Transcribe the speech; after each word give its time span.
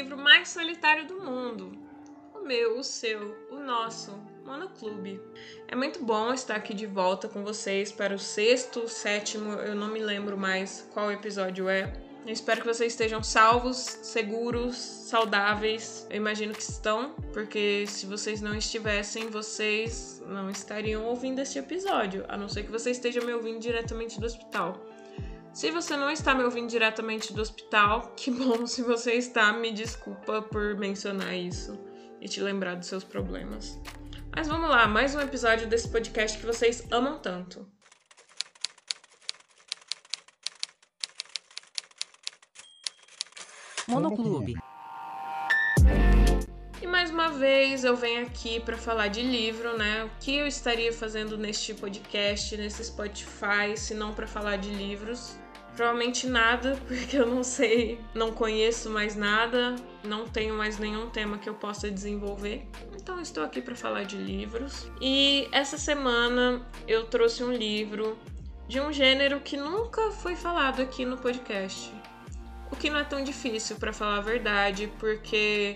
livro 0.00 0.16
mais 0.16 0.48
solitário 0.48 1.06
do 1.06 1.20
mundo. 1.20 1.72
O 2.34 2.40
meu, 2.40 2.78
o 2.78 2.82
seu, 2.82 3.36
o 3.50 3.58
nosso, 3.58 4.18
Monoclube. 4.46 5.20
É 5.68 5.76
muito 5.76 6.02
bom 6.02 6.32
estar 6.32 6.56
aqui 6.56 6.72
de 6.72 6.86
volta 6.86 7.28
com 7.28 7.44
vocês 7.44 7.92
para 7.92 8.14
o 8.14 8.18
sexto, 8.18 8.88
sétimo, 8.88 9.52
eu 9.52 9.74
não 9.74 9.88
me 9.88 9.98
lembro 10.00 10.38
mais 10.38 10.88
qual 10.94 11.12
episódio 11.12 11.68
é. 11.68 11.92
Eu 12.26 12.32
espero 12.32 12.62
que 12.62 12.66
vocês 12.66 12.94
estejam 12.94 13.22
salvos, 13.22 13.76
seguros, 13.76 14.76
saudáveis. 14.76 16.06
Eu 16.08 16.16
imagino 16.16 16.54
que 16.54 16.62
estão, 16.62 17.14
porque 17.32 17.84
se 17.86 18.06
vocês 18.06 18.40
não 18.40 18.54
estivessem, 18.54 19.28
vocês 19.28 20.22
não 20.26 20.48
estariam 20.48 21.04
ouvindo 21.04 21.40
este 21.40 21.58
episódio, 21.58 22.24
a 22.26 22.38
não 22.38 22.48
ser 22.48 22.62
que 22.62 22.70
você 22.70 22.90
esteja 22.90 23.20
me 23.20 23.34
ouvindo 23.34 23.60
diretamente 23.60 24.18
do 24.18 24.24
hospital. 24.24 24.80
Se 25.52 25.70
você 25.70 25.96
não 25.96 26.08
está 26.08 26.32
me 26.32 26.44
ouvindo 26.44 26.70
diretamente 26.70 27.32
do 27.32 27.42
hospital, 27.42 28.12
que 28.16 28.30
bom 28.30 28.66
se 28.66 28.82
você 28.82 29.14
está, 29.14 29.52
me 29.52 29.72
desculpa 29.72 30.42
por 30.42 30.76
mencionar 30.76 31.34
isso 31.34 31.78
e 32.20 32.28
te 32.28 32.40
lembrar 32.40 32.76
dos 32.76 32.86
seus 32.86 33.02
problemas. 33.02 33.78
Mas 34.34 34.46
vamos 34.46 34.70
lá, 34.70 34.86
mais 34.86 35.14
um 35.14 35.20
episódio 35.20 35.66
desse 35.66 35.88
podcast 35.88 36.38
que 36.38 36.46
vocês 36.46 36.86
amam 36.92 37.18
tanto. 37.18 37.66
Monoclube. 43.88 44.59
Mais 47.10 47.30
uma 47.32 47.38
vez 47.38 47.82
eu 47.82 47.96
venho 47.96 48.22
aqui 48.24 48.60
para 48.60 48.76
falar 48.76 49.08
de 49.08 49.20
livro, 49.20 49.76
né? 49.76 50.04
O 50.04 50.10
que 50.20 50.36
eu 50.36 50.46
estaria 50.46 50.92
fazendo 50.92 51.36
neste 51.36 51.74
podcast, 51.74 52.56
nesse 52.56 52.84
Spotify, 52.84 53.76
se 53.76 53.94
não 53.94 54.12
para 54.14 54.28
falar 54.28 54.56
de 54.56 54.70
livros? 54.70 55.36
Provavelmente 55.74 56.28
nada, 56.28 56.78
porque 56.86 57.16
eu 57.16 57.26
não 57.26 57.42
sei, 57.42 57.98
não 58.14 58.32
conheço 58.32 58.88
mais 58.90 59.16
nada, 59.16 59.74
não 60.04 60.28
tenho 60.28 60.54
mais 60.54 60.78
nenhum 60.78 61.10
tema 61.10 61.36
que 61.38 61.48
eu 61.48 61.54
possa 61.54 61.90
desenvolver. 61.90 62.68
Então 62.94 63.20
estou 63.20 63.42
aqui 63.42 63.60
para 63.60 63.74
falar 63.74 64.04
de 64.04 64.16
livros. 64.16 64.88
E 65.00 65.48
essa 65.50 65.76
semana 65.76 66.64
eu 66.86 67.06
trouxe 67.06 67.42
um 67.42 67.52
livro 67.52 68.16
de 68.68 68.80
um 68.80 68.92
gênero 68.92 69.40
que 69.40 69.56
nunca 69.56 70.12
foi 70.12 70.36
falado 70.36 70.80
aqui 70.80 71.04
no 71.04 71.16
podcast. 71.16 71.92
O 72.70 72.76
que 72.76 72.88
não 72.88 73.00
é 73.00 73.04
tão 73.04 73.24
difícil, 73.24 73.76
para 73.76 73.92
falar 73.92 74.18
a 74.18 74.20
verdade, 74.20 74.92
porque 75.00 75.74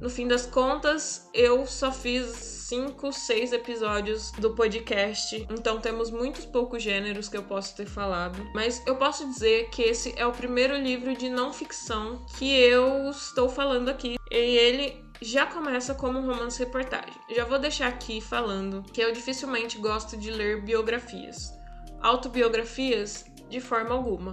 no 0.00 0.08
fim 0.08 0.26
das 0.26 0.46
contas 0.46 1.28
eu 1.34 1.66
só 1.66 1.92
fiz 1.92 2.60
cinco, 2.70 3.12
seis 3.12 3.52
episódios 3.52 4.30
do 4.32 4.54
podcast, 4.54 5.46
então 5.50 5.80
temos 5.80 6.10
muitos 6.10 6.46
poucos 6.46 6.82
gêneros 6.82 7.28
que 7.28 7.36
eu 7.36 7.42
posso 7.42 7.76
ter 7.76 7.86
falado. 7.86 8.48
Mas 8.54 8.80
eu 8.86 8.96
posso 8.96 9.28
dizer 9.28 9.68
que 9.70 9.82
esse 9.82 10.14
é 10.16 10.24
o 10.24 10.32
primeiro 10.32 10.76
livro 10.76 11.14
de 11.16 11.28
não 11.28 11.52
ficção 11.52 12.24
que 12.38 12.48
eu 12.48 13.10
estou 13.10 13.48
falando 13.48 13.88
aqui. 13.88 14.16
E 14.30 14.36
ele 14.36 15.04
já 15.20 15.46
começa 15.46 15.94
como 15.94 16.18
um 16.18 16.26
romance 16.26 16.58
reportagem. 16.58 17.14
Já 17.28 17.44
vou 17.44 17.58
deixar 17.58 17.88
aqui 17.88 18.20
falando 18.20 18.84
que 18.92 19.00
eu 19.00 19.12
dificilmente 19.12 19.76
gosto 19.78 20.16
de 20.16 20.30
ler 20.30 20.62
biografias. 20.62 21.52
Autobiografias, 22.00 23.26
de 23.48 23.60
forma 23.60 23.94
alguma. 23.94 24.32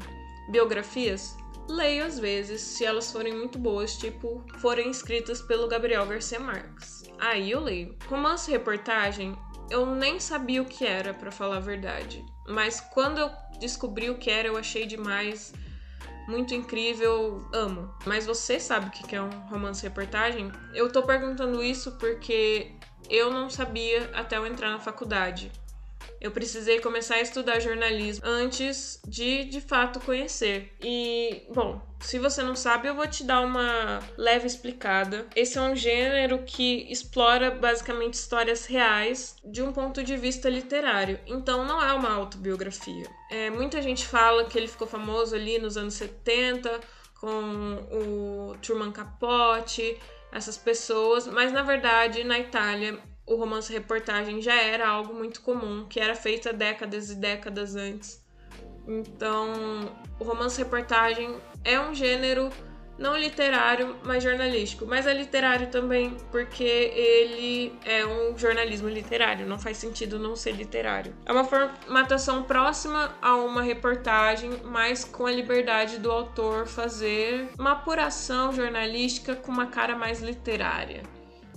Biografias, 0.52 1.36
leio 1.68 2.06
às 2.06 2.18
vezes, 2.18 2.62
se 2.62 2.86
elas 2.86 3.12
forem 3.12 3.34
muito 3.34 3.58
boas, 3.60 3.98
tipo, 3.98 4.44
forem 4.58 4.90
escritas 4.90 5.42
pelo 5.42 5.68
Gabriel 5.68 6.06
Garcia 6.06 6.40
Marques. 6.40 7.04
Aí 7.20 7.52
eu 7.52 7.60
leio. 7.60 7.96
Romance 8.08 8.50
reportagem, 8.50 9.38
eu 9.70 9.86
nem 9.86 10.20
sabia 10.20 10.62
o 10.62 10.66
que 10.66 10.86
era, 10.86 11.14
para 11.14 11.32
falar 11.32 11.58
a 11.58 11.62
verdade. 11.62 12.24
Mas 12.48 12.80
quando 12.80 13.20
eu 13.20 13.30
descobri 13.60 14.10
o 14.10 14.18
que 14.18 14.30
era, 14.30 14.48
eu 14.48 14.58
achei 14.58 14.86
demais. 14.86 15.54
Muito 16.28 16.54
incrível, 16.54 17.48
amo. 17.54 17.94
Mas 18.06 18.26
você 18.26 18.60
sabe 18.60 18.88
o 18.88 18.92
que 18.92 19.16
é 19.16 19.22
um 19.22 19.30
romance 19.48 19.84
reportagem? 19.84 20.52
Eu 20.74 20.92
tô 20.92 21.04
perguntando 21.04 21.64
isso 21.64 21.98
porque 21.98 22.74
eu 23.10 23.32
não 23.32 23.50
sabia 23.50 24.10
até 24.14 24.38
eu 24.38 24.46
entrar 24.46 24.70
na 24.72 24.80
faculdade. 24.80 25.52
Eu 26.20 26.32
precisei 26.32 26.80
começar 26.80 27.16
a 27.16 27.22
estudar 27.22 27.60
jornalismo 27.60 28.26
antes 28.26 29.00
de 29.08 29.46
de 29.46 29.62
fato 29.62 30.00
conhecer. 30.00 30.74
E, 30.82 31.44
bom, 31.54 31.82
se 32.00 32.18
você 32.20 32.42
não 32.42 32.56
sabe, 32.56 32.88
eu 32.88 32.96
vou 32.96 33.08
te 33.08 33.24
dar 33.24 33.42
uma 33.42 34.00
leve 34.18 34.48
explicada. 34.48 35.28
Esse 35.36 35.58
é 35.58 35.62
um 35.62 35.76
gênero 35.76 36.40
que 36.44 36.92
explora 36.92 37.52
basicamente 37.52 38.16
histórias 38.16 38.66
reais 38.66 39.36
de 39.44 39.62
um 39.62 39.72
ponto 39.72 40.04
de 40.04 40.18
vista 40.18 40.50
literário. 40.50 41.20
Então, 41.26 41.66
não 41.66 41.82
é 41.82 41.94
uma 41.94 42.14
autobiografia. 42.14 43.06
É, 43.30 43.50
muita 43.50 43.82
gente 43.82 44.06
fala 44.06 44.46
que 44.46 44.58
ele 44.58 44.68
ficou 44.68 44.88
famoso 44.88 45.36
ali 45.36 45.60
nos 45.60 45.78
anos 45.78 45.96
70 45.96 46.80
com 47.20 47.88
o 47.92 48.56
Truman 48.62 48.92
Capote, 48.92 49.98
essas 50.32 50.58
pessoas, 50.58 51.28
mas 51.28 51.52
na 51.52 51.64
verdade 51.64 52.24
na 52.24 52.40
Itália 52.40 53.00
o 53.28 53.36
romance 53.36 53.72
reportagem 53.72 54.42
já 54.42 54.56
era 54.56 54.88
algo 54.88 55.14
muito 55.14 55.42
comum, 55.42 55.86
que 55.88 56.00
era 56.00 56.16
feito 56.16 56.48
há 56.48 56.54
décadas 56.54 57.12
e 57.12 57.16
décadas 57.16 57.76
antes. 57.76 58.26
Então, 58.88 59.94
o 60.18 60.24
romance 60.24 60.58
reportagem 60.58 61.36
é 61.64 61.78
um 61.78 61.94
gênero 61.94 62.50
não 62.98 63.16
literário, 63.16 63.96
mas 64.04 64.24
jornalístico. 64.24 64.86
Mas 64.88 65.06
é 65.06 65.14
literário 65.14 65.68
também 65.68 66.18
porque 66.32 66.64
ele 66.64 67.78
é 67.86 68.06
um 68.06 68.36
jornalismo 68.38 68.90
literário, 68.90 69.46
não 69.46 69.60
faz 69.60 69.78
sentido 69.78 70.18
não 70.18 70.36
ser 70.36 70.54
literário. 70.54 71.14
É 71.26 71.32
uma 71.32 71.44
formatação 71.44 72.44
próxima 72.44 73.16
a 73.22 73.36
uma 73.36 73.62
reportagem, 73.62 74.52
mas 74.64 75.04
com 75.04 75.26
a 75.26 75.32
liberdade 75.32 76.00
do 76.00 76.10
autor 76.10 76.66
fazer 76.66 77.50
uma 77.60 77.74
apuração 77.74 78.52
jornalística 78.52 79.36
com 79.36 79.52
uma 79.52 79.68
cara 79.68 79.96
mais 79.96 80.22
literária. 80.22 81.04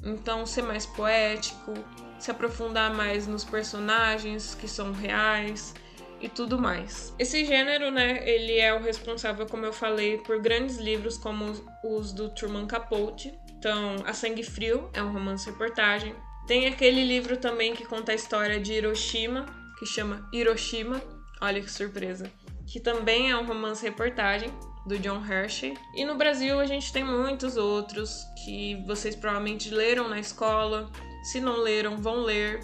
Então, 0.02 0.46
ser 0.46 0.62
mais 0.62 0.86
poético, 0.86 1.74
se 2.18 2.30
aprofundar 2.30 2.94
mais 2.94 3.26
nos 3.26 3.44
personagens 3.44 4.54
que 4.54 4.68
são 4.68 4.92
reais 4.92 5.74
e 6.20 6.28
tudo 6.28 6.58
mais. 6.58 7.14
Esse 7.18 7.44
gênero, 7.44 7.90
né, 7.90 8.28
ele 8.28 8.58
é 8.58 8.74
o 8.74 8.80
responsável, 8.80 9.46
como 9.46 9.64
eu 9.64 9.72
falei, 9.72 10.18
por 10.18 10.40
grandes 10.40 10.76
livros 10.76 11.16
como 11.16 11.52
os 11.84 12.12
do 12.12 12.28
Truman 12.30 12.66
Capote. 12.66 13.32
Então, 13.58 13.96
A 14.06 14.12
Sangue 14.12 14.42
Frio 14.42 14.90
é 14.92 15.02
um 15.02 15.12
romance-reportagem. 15.12 16.14
Tem 16.46 16.66
aquele 16.66 17.04
livro 17.04 17.36
também 17.36 17.74
que 17.74 17.84
conta 17.84 18.12
a 18.12 18.14
história 18.14 18.58
de 18.58 18.72
Hiroshima, 18.72 19.46
que 19.78 19.86
chama 19.86 20.28
Hiroshima. 20.32 21.00
Olha 21.40 21.60
que 21.60 21.70
surpresa. 21.70 22.30
Que 22.66 22.80
também 22.80 23.30
é 23.30 23.36
um 23.36 23.46
romance-reportagem 23.46 24.50
do 24.86 24.98
John 24.98 25.24
Hershey. 25.24 25.76
E 25.94 26.04
no 26.04 26.16
Brasil 26.16 26.58
a 26.58 26.66
gente 26.66 26.92
tem 26.92 27.04
muitos 27.04 27.56
outros 27.56 28.24
que 28.44 28.82
vocês 28.86 29.14
provavelmente 29.14 29.70
leram 29.70 30.08
na 30.08 30.18
escola. 30.18 30.90
Se 31.22 31.40
não 31.40 31.58
leram, 31.58 31.96
vão 31.96 32.22
ler 32.22 32.60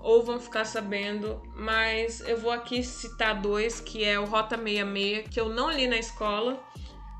ou 0.00 0.22
vão 0.22 0.38
ficar 0.38 0.64
sabendo, 0.64 1.42
mas 1.56 2.20
eu 2.20 2.38
vou 2.38 2.52
aqui 2.52 2.82
citar 2.84 3.40
dois, 3.40 3.80
que 3.80 4.04
é 4.04 4.18
o 4.18 4.24
Rota 4.24 4.56
66, 4.56 5.28
que 5.28 5.40
eu 5.40 5.48
não 5.48 5.70
li 5.70 5.88
na 5.88 5.98
escola, 5.98 6.62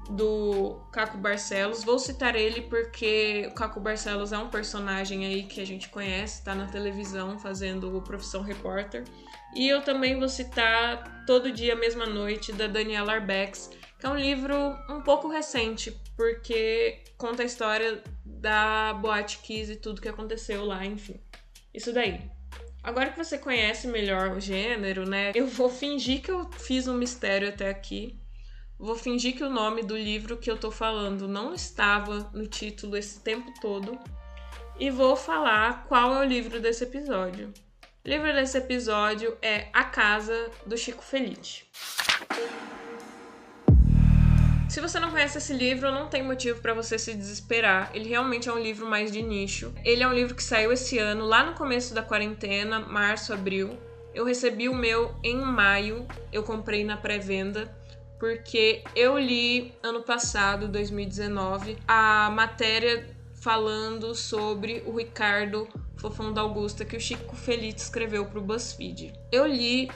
do 0.08 0.80
Caco 0.90 1.18
Barcelos. 1.18 1.84
Vou 1.84 1.98
citar 1.98 2.34
ele 2.34 2.62
porque 2.62 3.46
o 3.50 3.54
Caco 3.54 3.78
Barcelos 3.78 4.32
é 4.32 4.38
um 4.38 4.48
personagem 4.48 5.26
aí 5.26 5.42
que 5.42 5.60
a 5.60 5.66
gente 5.66 5.88
conhece, 5.88 6.42
tá 6.42 6.54
na 6.54 6.66
televisão 6.66 7.38
fazendo 7.38 7.96
o 7.96 8.00
Profissão 8.00 8.42
Repórter. 8.42 9.04
E 9.54 9.68
eu 9.68 9.82
também 9.82 10.18
vou 10.18 10.28
citar 10.28 11.24
Todo 11.26 11.52
Dia 11.52 11.76
Mesma 11.76 12.06
Noite, 12.06 12.52
da 12.52 12.66
Daniela 12.66 13.14
Arbex, 13.14 13.70
que 13.98 14.06
é 14.06 14.08
um 14.08 14.16
livro 14.16 14.54
um 14.88 15.00
pouco 15.00 15.28
recente, 15.28 15.90
porque 16.16 17.02
conta 17.16 17.42
a 17.42 17.46
história 17.46 18.02
da 18.24 18.94
Boate 18.94 19.38
Kiss 19.38 19.72
e 19.72 19.76
tudo 19.76 20.00
que 20.00 20.08
aconteceu 20.08 20.64
lá, 20.64 20.84
enfim. 20.86 21.20
Isso 21.74 21.92
daí. 21.92 22.20
Agora 22.82 23.10
que 23.10 23.22
você 23.22 23.36
conhece 23.36 23.88
melhor 23.88 24.30
o 24.30 24.40
gênero, 24.40 25.04
né? 25.04 25.32
Eu 25.34 25.46
vou 25.46 25.68
fingir 25.68 26.22
que 26.22 26.30
eu 26.30 26.48
fiz 26.52 26.86
um 26.86 26.94
mistério 26.94 27.48
até 27.48 27.68
aqui. 27.68 28.18
Vou 28.78 28.94
fingir 28.94 29.36
que 29.36 29.42
o 29.42 29.50
nome 29.50 29.82
do 29.82 29.96
livro 29.96 30.36
que 30.36 30.48
eu 30.48 30.56
tô 30.56 30.70
falando 30.70 31.26
não 31.26 31.52
estava 31.52 32.30
no 32.32 32.46
título 32.46 32.96
esse 32.96 33.20
tempo 33.20 33.52
todo. 33.60 33.98
E 34.78 34.90
vou 34.90 35.16
falar 35.16 35.84
qual 35.88 36.14
é 36.14 36.20
o 36.20 36.28
livro 36.28 36.60
desse 36.60 36.84
episódio. 36.84 37.52
O 38.04 38.08
livro 38.08 38.32
desse 38.32 38.56
episódio 38.56 39.36
é 39.42 39.68
A 39.72 39.82
Casa 39.82 40.50
do 40.64 40.78
Chico 40.78 41.02
Felice. 41.02 41.64
Se 44.68 44.82
você 44.82 45.00
não 45.00 45.10
conhece 45.10 45.38
esse 45.38 45.54
livro, 45.54 45.90
não 45.90 46.08
tem 46.08 46.22
motivo 46.22 46.60
para 46.60 46.74
você 46.74 46.98
se 46.98 47.14
desesperar. 47.14 47.90
Ele 47.94 48.10
realmente 48.10 48.50
é 48.50 48.52
um 48.52 48.58
livro 48.58 48.86
mais 48.86 49.10
de 49.10 49.22
nicho. 49.22 49.72
Ele 49.82 50.02
é 50.02 50.08
um 50.08 50.12
livro 50.12 50.34
que 50.34 50.42
saiu 50.42 50.70
esse 50.70 50.98
ano, 50.98 51.24
lá 51.24 51.42
no 51.42 51.54
começo 51.54 51.94
da 51.94 52.02
quarentena, 52.02 52.78
março, 52.78 53.32
abril. 53.32 53.78
Eu 54.14 54.26
recebi 54.26 54.68
o 54.68 54.74
meu 54.74 55.14
em 55.24 55.38
maio, 55.38 56.06
eu 56.30 56.42
comprei 56.42 56.84
na 56.84 56.98
pré-venda, 56.98 57.74
porque 58.20 58.82
eu 58.94 59.18
li 59.18 59.72
ano 59.82 60.02
passado, 60.02 60.68
2019, 60.68 61.78
a 61.86 62.30
matéria 62.30 63.06
falando 63.40 64.14
sobre 64.14 64.82
o 64.84 64.96
Ricardo 64.96 65.66
Fofão 65.96 66.32
da 66.32 66.42
Augusta 66.42 66.84
que 66.84 66.96
o 66.96 67.00
Chico 67.00 67.34
Feliz 67.34 67.82
escreveu 67.82 68.26
para 68.26 68.38
o 68.38 68.42
BuzzFeed. 68.42 69.14
Eu 69.32 69.46
li 69.46 69.88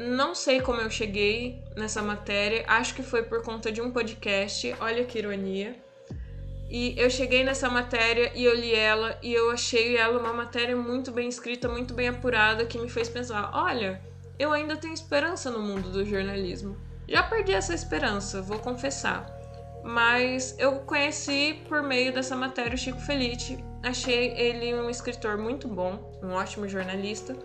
não 0.00 0.34
sei 0.34 0.62
como 0.62 0.80
eu 0.80 0.88
cheguei 0.88 1.62
nessa 1.76 2.00
matéria, 2.00 2.64
acho 2.66 2.94
que 2.94 3.02
foi 3.02 3.22
por 3.22 3.42
conta 3.42 3.70
de 3.70 3.82
um 3.82 3.90
podcast, 3.90 4.74
olha 4.80 5.04
que 5.04 5.18
ironia. 5.18 5.76
E 6.70 6.94
eu 6.96 7.10
cheguei 7.10 7.44
nessa 7.44 7.68
matéria 7.68 8.32
e 8.34 8.44
eu 8.44 8.54
li 8.54 8.74
ela 8.74 9.18
e 9.22 9.30
eu 9.30 9.50
achei 9.50 9.98
ela 9.98 10.18
uma 10.18 10.32
matéria 10.32 10.74
muito 10.74 11.12
bem 11.12 11.28
escrita, 11.28 11.68
muito 11.68 11.92
bem 11.92 12.08
apurada, 12.08 12.64
que 12.64 12.78
me 12.78 12.88
fez 12.88 13.10
pensar: 13.10 13.50
olha, 13.52 14.00
eu 14.38 14.52
ainda 14.52 14.74
tenho 14.74 14.94
esperança 14.94 15.50
no 15.50 15.58
mundo 15.58 15.90
do 15.90 16.06
jornalismo. 16.06 16.78
Já 17.06 17.22
perdi 17.22 17.52
essa 17.52 17.74
esperança, 17.74 18.40
vou 18.40 18.58
confessar. 18.58 19.26
Mas 19.84 20.54
eu 20.58 20.76
conheci 20.80 21.60
por 21.68 21.82
meio 21.82 22.12
dessa 22.12 22.34
matéria 22.34 22.74
o 22.74 22.78
Chico 22.78 23.00
Felice. 23.00 23.62
Achei 23.82 24.32
ele 24.36 24.74
um 24.74 24.88
escritor 24.88 25.36
muito 25.36 25.68
bom, 25.68 26.18
um 26.22 26.30
ótimo 26.30 26.68
jornalista. 26.68 27.36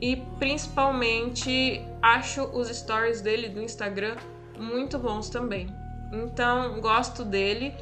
E 0.00 0.16
principalmente 0.38 1.82
acho 2.02 2.42
os 2.44 2.68
stories 2.68 3.20
dele 3.20 3.48
do 3.48 3.62
Instagram 3.62 4.16
muito 4.58 4.98
bons 4.98 5.30
também. 5.30 5.68
Então, 6.12 6.80
gosto 6.80 7.24
dele. 7.24 7.74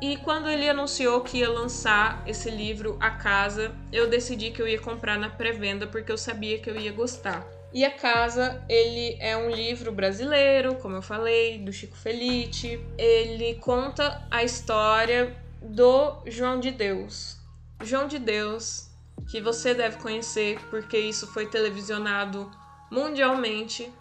E 0.00 0.16
quando 0.16 0.48
ele 0.48 0.68
anunciou 0.68 1.20
que 1.20 1.38
ia 1.38 1.48
lançar 1.48 2.22
esse 2.26 2.50
livro 2.50 2.96
A 3.00 3.10
Casa, 3.10 3.72
eu 3.92 4.10
decidi 4.10 4.50
que 4.50 4.60
eu 4.60 4.66
ia 4.66 4.80
comprar 4.80 5.16
na 5.16 5.30
pré-venda 5.30 5.86
porque 5.86 6.10
eu 6.10 6.18
sabia 6.18 6.58
que 6.58 6.68
eu 6.68 6.76
ia 6.76 6.90
gostar. 6.90 7.46
E 7.72 7.84
A 7.84 7.90
Casa, 7.90 8.62
ele 8.68 9.16
é 9.20 9.36
um 9.36 9.48
livro 9.48 9.92
brasileiro, 9.92 10.74
como 10.74 10.96
eu 10.96 11.02
falei, 11.02 11.58
do 11.58 11.72
Chico 11.72 11.96
Felice. 11.96 12.80
Ele 12.98 13.54
conta 13.54 14.26
a 14.30 14.42
história 14.42 15.36
do 15.62 16.20
João 16.26 16.58
de 16.58 16.72
Deus. 16.72 17.38
João 17.80 18.08
de 18.08 18.18
Deus, 18.18 18.90
que 19.28 19.40
você 19.40 19.74
deve 19.74 19.98
conhecer 19.98 20.58
porque 20.70 20.98
isso 20.98 21.26
foi 21.26 21.46
televisionado 21.46 22.50
mundialmente, 22.90 23.92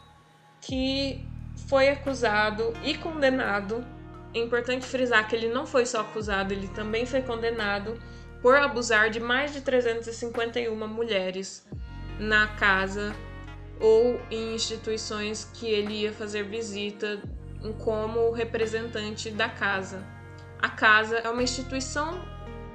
que 0.60 1.26
foi 1.68 1.90
acusado 1.90 2.74
e 2.84 2.96
condenado. 2.98 3.86
É 4.34 4.40
importante 4.40 4.86
frisar 4.86 5.28
que 5.28 5.36
ele 5.36 5.50
não 5.50 5.66
foi 5.66 5.86
só 5.86 6.02
acusado, 6.02 6.54
ele 6.54 6.68
também 6.70 7.06
foi 7.06 7.22
condenado 7.22 8.00
por 8.42 8.56
abusar 8.56 9.10
de 9.10 9.20
mais 9.20 9.54
de 9.54 9.62
351 9.62 10.76
mulheres 10.88 11.68
na 12.20 12.48
casa 12.48 13.16
ou 13.80 14.20
em 14.30 14.56
instituições 14.56 15.50
que 15.54 15.68
ele 15.68 16.02
ia 16.02 16.14
fazer 16.14 16.44
visita 16.44 17.22
como 17.80 18.32
representante 18.32 19.30
da 19.30 19.50
casa. 19.50 20.04
A 20.60 20.70
casa 20.70 21.18
é 21.18 21.30
uma 21.30 21.44
instituição 21.44 22.22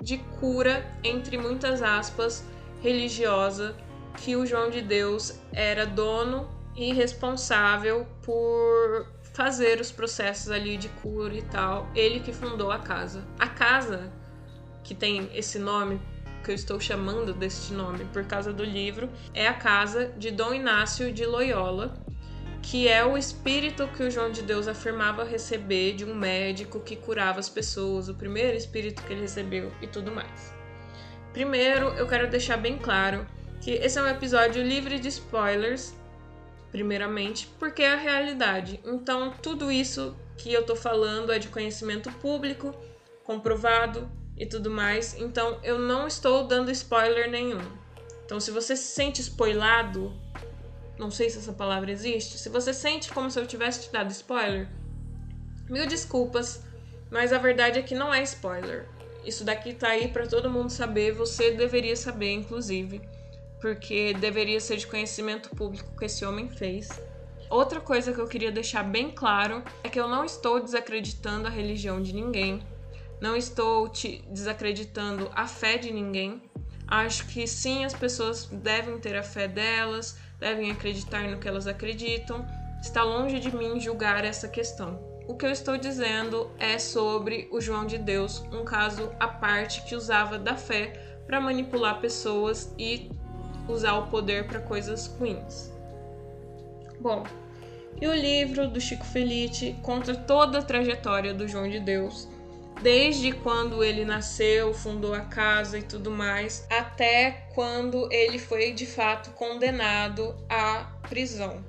de 0.00 0.19
cura, 0.19 0.84
entre 1.02 1.38
muitas 1.38 1.82
aspas, 1.82 2.44
religiosa, 2.82 3.76
que 4.16 4.37
o 4.37 4.46
João 4.46 4.70
de 4.70 4.81
Deus 4.81 5.38
era 5.52 5.87
dono 5.87 6.48
e 6.75 6.93
responsável 6.93 8.06
por 8.22 9.06
fazer 9.34 9.81
os 9.81 9.93
processos 9.93 10.50
ali 10.50 10.76
de 10.76 10.88
cura 10.88 11.34
e 11.34 11.43
tal. 11.43 11.88
Ele 11.94 12.20
que 12.20 12.32
fundou 12.32 12.70
a 12.70 12.78
casa. 12.78 13.25
A 13.38 13.46
casa, 13.46 14.12
que 14.82 14.94
tem 14.94 15.31
esse 15.34 15.58
nome 15.58 16.00
que 16.42 16.50
eu 16.50 16.54
estou 16.54 16.78
chamando 16.78 17.34
deste 17.34 17.72
nome 17.72 18.04
por 18.12 18.25
causa 18.25 18.52
do 18.52 18.64
livro, 18.64 19.10
é 19.34 19.49
a 19.49 19.54
casa 19.54 20.12
de 20.16 20.31
Dom 20.31 20.54
Inácio 20.54 21.12
de 21.12 21.26
Loyola, 21.26 21.92
que 22.70 22.88
é 22.88 23.04
o 23.04 23.16
espírito 23.16 23.86
que 23.86 24.02
o 24.02 24.10
João 24.10 24.32
de 24.32 24.42
Deus 24.42 24.66
afirmava 24.66 25.22
receber 25.22 25.94
de 25.94 26.04
um 26.04 26.12
médico 26.12 26.80
que 26.80 26.96
curava 26.96 27.38
as 27.38 27.48
pessoas, 27.48 28.08
o 28.08 28.14
primeiro 28.14 28.56
espírito 28.56 29.04
que 29.04 29.12
ele 29.12 29.20
recebeu 29.20 29.72
e 29.80 29.86
tudo 29.86 30.10
mais. 30.10 30.52
Primeiro, 31.32 31.90
eu 31.90 32.08
quero 32.08 32.28
deixar 32.28 32.56
bem 32.56 32.76
claro 32.76 33.24
que 33.60 33.70
esse 33.70 34.00
é 34.00 34.02
um 34.02 34.08
episódio 34.08 34.64
livre 34.64 34.98
de 34.98 35.06
spoilers 35.08 35.94
primeiramente, 36.72 37.46
porque 37.56 37.82
é 37.82 37.92
a 37.92 37.96
realidade. 37.96 38.80
Então, 38.84 39.32
tudo 39.40 39.70
isso 39.70 40.16
que 40.36 40.52
eu 40.52 40.66
tô 40.66 40.74
falando 40.74 41.30
é 41.30 41.38
de 41.38 41.46
conhecimento 41.46 42.10
público, 42.14 42.74
comprovado 43.22 44.10
e 44.36 44.44
tudo 44.44 44.72
mais. 44.72 45.14
Então, 45.14 45.60
eu 45.62 45.78
não 45.78 46.08
estou 46.08 46.44
dando 46.44 46.72
spoiler 46.72 47.30
nenhum. 47.30 47.60
Então, 48.24 48.40
se 48.40 48.50
você 48.50 48.74
se 48.74 48.92
sente 48.92 49.20
spoilado, 49.20 50.12
não 50.98 51.10
sei 51.10 51.31
se 51.31 51.38
essa 51.38 51.52
palavra 51.52 51.90
existe, 51.90 52.38
se 52.38 52.48
você 52.48 52.72
sente 52.72 53.12
como 53.12 53.31
se 53.31 53.38
eu 53.38 53.46
tivesse 53.46 53.82
te 53.82 53.93
dado 53.93 54.10
spoiler, 54.10 54.69
mil 55.69 55.87
desculpas, 55.87 56.62
mas 57.10 57.32
a 57.32 57.38
verdade 57.38 57.78
é 57.78 57.82
que 57.82 57.94
não 57.94 58.12
é 58.12 58.22
spoiler. 58.22 58.88
Isso 59.25 59.44
daqui 59.44 59.75
tá 59.75 59.88
aí 59.88 60.08
para 60.08 60.26
todo 60.26 60.50
mundo 60.50 60.70
saber, 60.70 61.12
você 61.12 61.50
deveria 61.52 61.96
saber, 61.96 62.32
inclusive 62.32 63.00
porque 63.60 64.14
deveria 64.14 64.60
ser 64.60 64.76
de 64.76 64.87
conhecimento 64.87 65.50
público 65.50 65.96
que 65.98 66.04
esse 66.04 66.25
homem 66.25 66.48
fez. 66.48 66.88
Outra 67.49 67.81
coisa 67.81 68.12
que 68.12 68.20
eu 68.20 68.26
queria 68.26 68.52
deixar 68.52 68.82
bem 68.82 69.10
claro 69.10 69.62
é 69.82 69.88
que 69.88 69.99
eu 69.99 70.08
não 70.08 70.25
estou 70.25 70.60
desacreditando 70.60 71.46
a 71.46 71.50
religião 71.50 72.02
de 72.02 72.12
ninguém, 72.12 72.62
não 73.20 73.37
estou 73.37 73.88
te 73.88 74.22
desacreditando 74.31 75.31
a 75.34 75.46
fé 75.46 75.78
de 75.78 75.92
ninguém. 75.92 76.42
Acho 76.87 77.26
que 77.26 77.46
sim, 77.46 77.84
as 77.84 77.94
pessoas 77.94 78.46
devem 78.46 78.99
ter 78.99 79.16
a 79.16 79.22
fé 79.22 79.49
delas, 79.49 80.16
devem 80.38 80.71
acreditar 80.71 81.29
no 81.29 81.38
que 81.38 81.49
elas 81.49 81.67
acreditam. 81.67 82.47
Está 82.81 83.03
longe 83.03 83.41
de 83.41 83.55
mim 83.55 83.81
julgar 83.81 84.25
essa 84.25 84.49
questão. 84.49 84.99
O 85.27 85.35
que 85.35 85.44
eu 85.44 85.50
estou 85.50 85.77
dizendo 85.77 86.50
é 86.59 86.79
sobre 86.79 87.49
o 87.50 87.61
João 87.61 87.85
de 87.85 87.99
Deus, 87.99 88.44
um 88.53 88.65
caso 88.65 89.11
à 89.19 89.27
parte 89.27 89.83
que 89.83 89.94
usava 89.94 90.38
da 90.38 90.56
fé 90.56 90.93
para 91.27 91.41
manipular 91.41 92.00
pessoas 92.00 92.73
e 92.79 93.11
usar 93.69 93.94
o 93.94 94.06
poder 94.06 94.47
para 94.47 94.61
coisas 94.61 95.09
ruins. 95.19 95.73
Bom, 97.00 97.25
e 98.00 98.06
o 98.06 98.15
livro 98.15 98.69
do 98.69 98.81
Chico 98.81 99.05
Felice 99.05 99.77
conta 99.83 100.15
toda 100.15 100.59
a 100.59 100.62
trajetória 100.62 101.35
do 101.35 101.49
João 101.49 101.69
de 101.69 101.81
Deus, 101.81 102.29
desde 102.82 103.32
quando 103.32 103.82
ele 103.82 104.05
nasceu, 104.05 104.73
fundou 104.75 105.14
a 105.14 105.20
casa 105.20 105.78
e 105.78 105.82
tudo 105.82 106.11
mais, 106.11 106.67
até 106.70 107.49
quando 107.55 108.11
ele 108.12 108.38
foi 108.38 108.73
de 108.73 108.87
fato 108.87 109.31
condenado 109.31 110.34
à 110.49 110.84
prisão. 111.08 111.64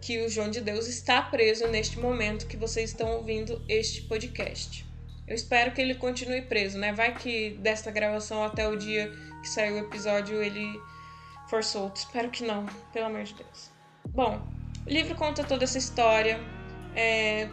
Que 0.00 0.24
o 0.24 0.28
João 0.28 0.50
de 0.50 0.60
Deus 0.60 0.86
está 0.86 1.20
preso 1.20 1.66
neste 1.66 1.98
momento 1.98 2.46
que 2.46 2.56
vocês 2.56 2.90
estão 2.90 3.10
ouvindo 3.16 3.62
este 3.68 4.02
podcast. 4.02 4.86
Eu 5.28 5.34
espero 5.34 5.72
que 5.72 5.80
ele 5.80 5.94
continue 5.94 6.42
preso, 6.42 6.78
né? 6.78 6.92
Vai 6.92 7.14
que 7.14 7.50
desta 7.60 7.90
gravação 7.90 8.42
até 8.42 8.66
o 8.66 8.76
dia 8.76 9.12
que 9.42 9.48
saiu 9.48 9.76
o 9.76 9.78
episódio 9.78 10.42
ele 10.42 10.80
for 11.48 11.62
solto. 11.62 11.96
Espero 11.96 12.30
que 12.30 12.44
não, 12.44 12.66
pelo 12.92 13.06
amor 13.06 13.24
de 13.24 13.34
Deus. 13.34 13.70
Bom, 14.08 14.40
o 14.86 14.90
livro 14.90 15.14
conta 15.14 15.44
toda 15.44 15.64
essa 15.64 15.78
história, 15.78 16.40
é, 16.96 17.48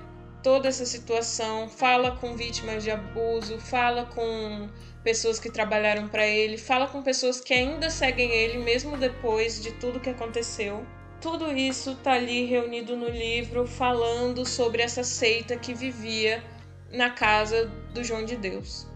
toda 0.47 0.69
essa 0.69 0.85
situação, 0.85 1.67
fala 1.67 2.11
com 2.11 2.37
vítimas 2.37 2.81
de 2.81 2.89
abuso, 2.89 3.59
fala 3.59 4.05
com 4.05 4.69
pessoas 5.03 5.41
que 5.41 5.51
trabalharam 5.51 6.07
para 6.07 6.25
ele, 6.25 6.57
fala 6.57 6.87
com 6.87 7.03
pessoas 7.03 7.41
que 7.41 7.53
ainda 7.53 7.89
seguem 7.89 8.31
ele 8.31 8.59
mesmo 8.59 8.95
depois 8.95 9.61
de 9.61 9.73
tudo 9.73 9.99
que 9.99 10.09
aconteceu. 10.09 10.87
Tudo 11.19 11.51
isso 11.51 11.95
tá 11.97 12.13
ali 12.13 12.45
reunido 12.45 12.95
no 12.95 13.09
livro 13.09 13.67
falando 13.67 14.45
sobre 14.45 14.81
essa 14.81 15.03
seita 15.03 15.57
que 15.57 15.73
vivia 15.73 16.41
na 16.93 17.09
casa 17.09 17.65
do 17.93 18.01
João 18.01 18.23
de 18.23 18.37
Deus, 18.37 18.87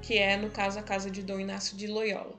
que 0.00 0.16
é 0.16 0.36
no 0.36 0.48
caso 0.48 0.78
a 0.78 0.82
casa 0.82 1.10
de 1.10 1.24
Dom 1.24 1.40
Inácio 1.40 1.76
de 1.76 1.88
Loyola. 1.88 2.38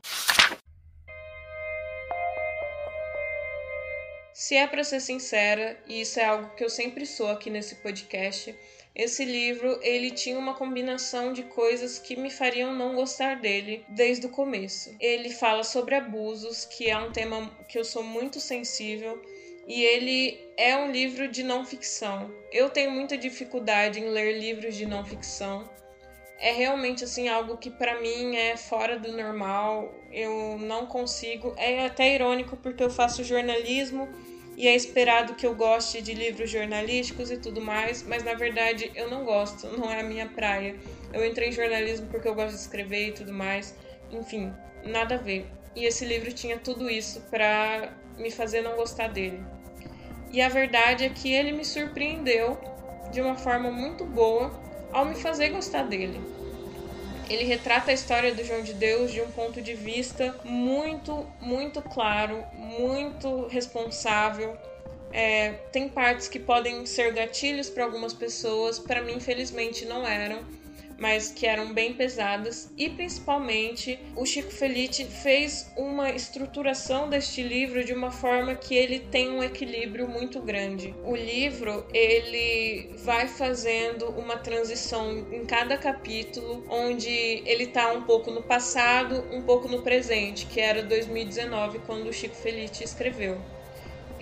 Se 4.41 4.55
é 4.55 4.65
para 4.65 4.83
ser 4.83 5.00
sincera, 5.00 5.77
e 5.88 6.01
isso 6.01 6.19
é 6.19 6.25
algo 6.25 6.55
que 6.55 6.63
eu 6.63 6.69
sempre 6.69 7.05
sou 7.05 7.27
aqui 7.27 7.48
nesse 7.48 7.75
podcast, 7.75 8.55
esse 8.95 9.24
livro 9.24 9.79
ele 9.83 10.10
tinha 10.10 10.36
uma 10.36 10.55
combinação 10.55 11.31
de 11.31 11.43
coisas 11.43 12.00
que 12.00 12.15
me 12.15 12.31
fariam 12.31 12.74
não 12.74 12.95
gostar 12.95 13.39
dele 13.39 13.86
desde 13.89 14.25
o 14.25 14.31
começo. 14.31 14.95
Ele 15.00 15.29
fala 15.29 15.63
sobre 15.63 15.93
abusos, 15.93 16.65
que 16.65 16.89
é 16.89 16.98
um 16.98 17.12
tema 17.12 17.55
que 17.69 17.77
eu 17.77 17.86
sou 17.86 18.01
muito 18.01 18.39
sensível, 18.39 19.21
e 19.67 19.83
ele 19.83 20.39
é 20.57 20.75
um 20.75 20.91
livro 20.91 21.27
de 21.27 21.43
não 21.43 21.63
ficção. 21.63 22.33
Eu 22.51 22.67
tenho 22.67 22.89
muita 22.89 23.15
dificuldade 23.15 24.00
em 24.00 24.10
ler 24.10 24.39
livros 24.39 24.75
de 24.75 24.88
não 24.88 25.05
ficção. 25.05 25.69
É 26.39 26.51
realmente 26.51 27.03
assim 27.03 27.29
algo 27.29 27.57
que 27.57 27.69
para 27.69 28.01
mim 28.01 28.36
é 28.36 28.57
fora 28.57 28.98
do 28.98 29.15
normal. 29.15 29.93
Eu 30.12 30.57
não 30.57 30.88
consigo. 30.88 31.53
É 31.55 31.86
até 31.86 32.15
irônico 32.15 32.57
porque 32.57 32.83
eu 32.83 32.89
faço 32.89 33.24
jornalismo 33.24 34.10
e 34.61 34.67
é 34.67 34.75
esperado 34.75 35.33
que 35.33 35.43
eu 35.43 35.55
goste 35.55 36.03
de 36.03 36.13
livros 36.13 36.51
jornalísticos 36.51 37.31
e 37.31 37.37
tudo 37.37 37.59
mais, 37.59 38.03
mas 38.03 38.23
na 38.23 38.35
verdade 38.35 38.91
eu 38.93 39.09
não 39.09 39.25
gosto, 39.25 39.65
não 39.75 39.91
é 39.91 40.01
a 40.01 40.03
minha 40.03 40.27
praia. 40.27 40.75
Eu 41.11 41.25
entrei 41.25 41.49
em 41.49 41.51
jornalismo 41.51 42.05
porque 42.11 42.27
eu 42.27 42.35
gosto 42.35 42.53
de 42.53 42.61
escrever 42.61 43.07
e 43.07 43.11
tudo 43.11 43.33
mais, 43.33 43.75
enfim, 44.11 44.53
nada 44.83 45.15
a 45.15 45.17
ver. 45.17 45.47
E 45.75 45.83
esse 45.83 46.05
livro 46.05 46.31
tinha 46.31 46.59
tudo 46.59 46.91
isso 46.91 47.21
para 47.21 47.91
me 48.19 48.29
fazer 48.29 48.61
não 48.61 48.75
gostar 48.75 49.07
dele. 49.07 49.43
E 50.31 50.43
a 50.43 50.47
verdade 50.47 51.05
é 51.05 51.09
que 51.09 51.33
ele 51.33 51.51
me 51.51 51.65
surpreendeu 51.65 52.55
de 53.11 53.19
uma 53.19 53.35
forma 53.35 53.71
muito 53.71 54.05
boa 54.05 54.51
ao 54.93 55.05
me 55.05 55.15
fazer 55.15 55.49
gostar 55.49 55.87
dele. 55.87 56.21
Ele 57.31 57.45
retrata 57.45 57.91
a 57.91 57.93
história 57.93 58.35
do 58.35 58.43
João 58.43 58.61
de 58.61 58.73
Deus 58.73 59.09
de 59.09 59.21
um 59.21 59.31
ponto 59.31 59.61
de 59.61 59.73
vista 59.73 60.35
muito, 60.43 61.25
muito 61.39 61.81
claro, 61.81 62.43
muito 62.53 63.47
responsável. 63.47 64.57
É, 65.13 65.53
tem 65.71 65.88
partes 65.88 66.27
que 66.27 66.39
podem 66.39 66.85
ser 66.85 67.13
gatilhos 67.13 67.69
para 67.69 67.85
algumas 67.85 68.13
pessoas, 68.13 68.79
para 68.79 69.01
mim, 69.01 69.13
infelizmente, 69.13 69.85
não 69.85 70.05
eram. 70.05 70.45
Mas 71.01 71.31
que 71.31 71.48
eram 71.48 71.74
bem 71.74 71.93
pesadas 71.93 72.72
e 72.77 72.88
principalmente 72.88 74.00
o 74.15 74.24
Chico 74.24 74.51
Felice 74.51 75.03
fez 75.05 75.74
uma 75.75 76.12
estruturação 76.12 77.10
deste 77.10 77.41
livro 77.41 77.84
de 77.84 77.91
uma 77.91 78.12
forma 78.12 78.53
que 78.53 78.75
ele 78.75 79.00
tem 79.00 79.31
um 79.31 79.41
equilíbrio 79.41 80.08
muito 80.08 80.39
grande. 80.39 80.93
O 81.03 81.15
livro 81.15 81.88
ele 81.91 82.91
vai 82.98 83.27
fazendo 83.27 84.10
uma 84.10 84.38
transição 84.38 85.25
em 85.31 85.43
cada 85.43 85.75
capítulo, 85.75 86.63
onde 86.70 87.10
ele 87.10 87.63
está 87.63 87.91
um 87.91 88.03
pouco 88.03 88.29
no 88.29 88.43
passado, 88.43 89.25
um 89.31 89.41
pouco 89.41 89.67
no 89.67 89.81
presente, 89.81 90.46
que 90.46 90.60
era 90.60 90.84
2019 90.84 91.79
quando 91.79 92.10
o 92.10 92.13
Chico 92.13 92.36
Felice 92.36 92.84
escreveu. 92.84 93.41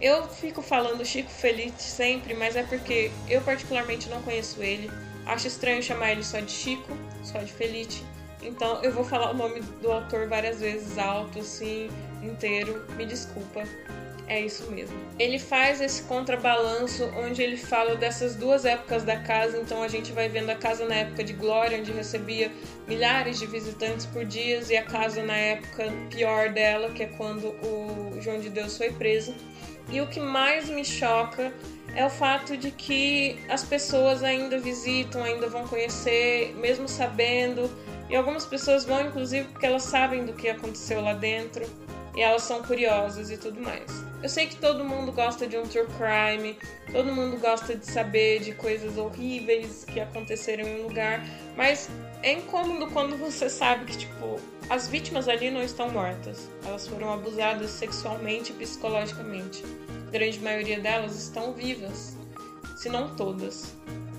Eu 0.01 0.29
fico 0.29 0.61
falando 0.61 1.05
Chico 1.05 1.29
Felice 1.29 1.83
sempre, 1.83 2.33
mas 2.33 2.55
é 2.55 2.63
porque 2.63 3.11
eu 3.27 3.41
particularmente 3.41 4.07
não 4.07 4.21
conheço 4.21 4.63
ele. 4.63 4.89
Acho 5.29 5.47
estranho 5.47 5.83
chamar 5.83 6.11
ele 6.11 6.23
só 6.23 6.39
de 6.39 6.51
Chico, 6.51 6.91
só 7.23 7.37
de 7.37 7.53
Felice. 7.53 8.03
Então 8.41 8.81
eu 8.81 8.91
vou 8.91 9.03
falar 9.03 9.29
o 9.29 9.33
nome 9.35 9.61
do 9.79 9.91
autor 9.91 10.27
várias 10.27 10.59
vezes 10.59 10.97
alto, 10.97 11.39
assim, 11.39 11.87
inteiro. 12.23 12.83
Me 12.97 13.05
desculpa. 13.05 13.63
É 14.27 14.39
isso 14.39 14.69
mesmo. 14.71 14.95
Ele 15.17 15.39
faz 15.39 15.81
esse 15.81 16.03
contrabalanço 16.03 17.03
onde 17.17 17.41
ele 17.41 17.57
fala 17.57 17.95
dessas 17.95 18.35
duas 18.35 18.65
épocas 18.65 19.03
da 19.03 19.17
casa. 19.19 19.57
Então 19.57 19.83
a 19.83 19.87
gente 19.87 20.11
vai 20.11 20.29
vendo 20.29 20.49
a 20.49 20.55
casa 20.55 20.85
na 20.87 20.95
época 20.95 21.23
de 21.23 21.33
glória, 21.33 21.79
onde 21.79 21.91
recebia 21.91 22.51
milhares 22.87 23.37
de 23.37 23.45
visitantes 23.45 24.07
por 24.07 24.25
dia, 24.25 24.61
e 24.67 24.77
a 24.77 24.83
casa 24.83 25.21
na 25.23 25.35
época 25.35 25.91
pior 26.09 26.49
dela, 26.49 26.89
que 26.91 27.03
é 27.03 27.07
quando 27.07 27.49
o 27.63 28.19
João 28.19 28.39
de 28.39 28.49
Deus 28.49 28.77
foi 28.77 28.91
preso. 28.91 29.35
E 29.91 30.01
o 30.01 30.07
que 30.07 30.19
mais 30.19 30.69
me 30.69 30.85
choca 30.85 31.51
é 31.95 32.05
o 32.05 32.09
fato 32.09 32.55
de 32.55 32.71
que 32.71 33.39
as 33.49 33.63
pessoas 33.63 34.23
ainda 34.23 34.59
visitam, 34.59 35.23
ainda 35.23 35.47
vão 35.47 35.67
conhecer, 35.67 36.53
mesmo 36.55 36.87
sabendo. 36.87 37.69
E 38.09 38.15
algumas 38.15 38.45
pessoas 38.45 38.85
vão, 38.85 39.07
inclusive, 39.07 39.47
porque 39.49 39.65
elas 39.65 39.83
sabem 39.83 40.25
do 40.25 40.33
que 40.33 40.49
aconteceu 40.49 41.01
lá 41.01 41.13
dentro 41.13 41.65
e 42.15 42.21
elas 42.21 42.43
são 42.43 42.61
curiosas 42.63 43.29
e 43.29 43.37
tudo 43.37 43.61
mais. 43.61 44.03
Eu 44.21 44.27
sei 44.27 44.47
que 44.47 44.57
todo 44.57 44.83
mundo 44.83 45.11
gosta 45.11 45.47
de 45.47 45.57
um 45.57 45.63
true 45.63 45.87
crime, 45.97 46.57
todo 46.91 47.13
mundo 47.13 47.37
gosta 47.37 47.75
de 47.75 47.85
saber 47.85 48.39
de 48.39 48.51
coisas 48.53 48.97
horríveis 48.97 49.85
que 49.85 49.99
aconteceram 49.99 50.67
em 50.67 50.81
um 50.81 50.87
lugar, 50.87 51.23
mas 51.55 51.89
é 52.21 52.33
incômodo 52.33 52.87
quando 52.91 53.17
você 53.17 53.49
sabe 53.49 53.85
que, 53.85 53.97
tipo, 53.97 54.39
as 54.69 54.87
vítimas 54.87 55.27
ali 55.27 55.49
não 55.49 55.63
estão 55.63 55.89
mortas. 55.89 56.49
Elas 56.65 56.87
foram 56.87 57.13
abusadas 57.13 57.71
sexualmente 57.71 58.51
e 58.51 58.55
psicologicamente 58.55 59.63
grande 60.09 60.39
maioria 60.39 60.79
delas 60.79 61.15
estão 61.15 61.53
vivas, 61.53 62.17
se 62.75 62.89
não 62.89 63.15
todas. 63.15 63.73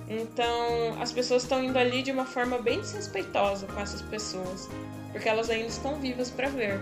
Então, 0.09 1.01
as 1.01 1.13
pessoas 1.13 1.43
estão 1.43 1.63
indo 1.63 1.79
ali 1.79 2.03
de 2.03 2.11
uma 2.11 2.25
forma 2.25 2.59
bem 2.59 2.81
desrespeitosa 2.81 3.67
com 3.67 3.81
essas 3.81 4.03
pessoas, 4.03 4.69
porque 5.13 5.29
elas 5.29 5.51
ainda 5.51 5.69
estão 5.69 5.97
vivas 6.01 6.31
para 6.31 6.49
ver. 6.49 6.81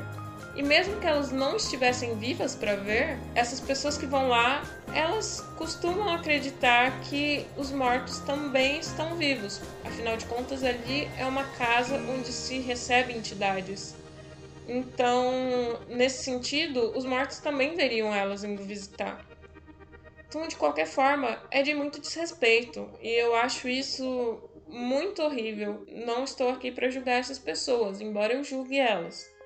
E 0.55 0.63
mesmo 0.63 1.01
que 1.01 1.07
elas 1.07 1.31
não 1.31 1.57
estivessem 1.57 2.17
vivas 2.17 2.55
para 2.55 2.75
ver, 2.75 3.19
essas 3.35 3.61
pessoas 3.61 3.97
que 3.97 4.07
vão 4.07 4.29
lá, 4.29 4.63
elas 4.93 5.41
costumam 5.57 6.13
acreditar 6.13 7.01
que 7.03 7.47
os 7.57 7.71
mortos 7.71 8.19
também 8.21 8.81
estão 8.81 9.17
vivos. 9.17 9.61
Afinal 9.85 10.17
de 10.17 10.27
contas, 10.27 10.65
ali 10.65 11.09
é 11.17 11.25
uma 11.25 11.45
casa 11.45 11.97
onde 11.97 12.33
se 12.33 12.59
recebe 12.59 13.13
entidades. 13.13 13.95
Então, 14.67 15.33
nesse 15.89 16.25
sentido, 16.25 16.93
os 16.97 17.05
mortos 17.05 17.39
também 17.39 17.75
veriam 17.75 18.15
elas 18.15 18.45
indo 18.45 18.63
visitar. 18.63 19.25
Então, 20.29 20.47
de 20.47 20.57
qualquer 20.57 20.87
forma, 20.87 21.43
é 21.51 21.63
de 21.63 21.73
muito 21.73 22.01
desrespeito 22.01 22.91
e 23.01 23.09
eu 23.09 23.35
acho 23.35 23.67
isso 23.67 24.43
muito 24.69 25.23
horrível. 25.23 25.87
Não 25.89 26.25
estou 26.25 26.51
aqui 26.51 26.71
para 26.71 26.91
julgar 26.91 27.21
essas 27.21 27.39
pessoas, 27.39 28.01
embora 28.01 28.35
eu 28.35 28.45
julgue 28.45 28.79
elas. 28.79 29.38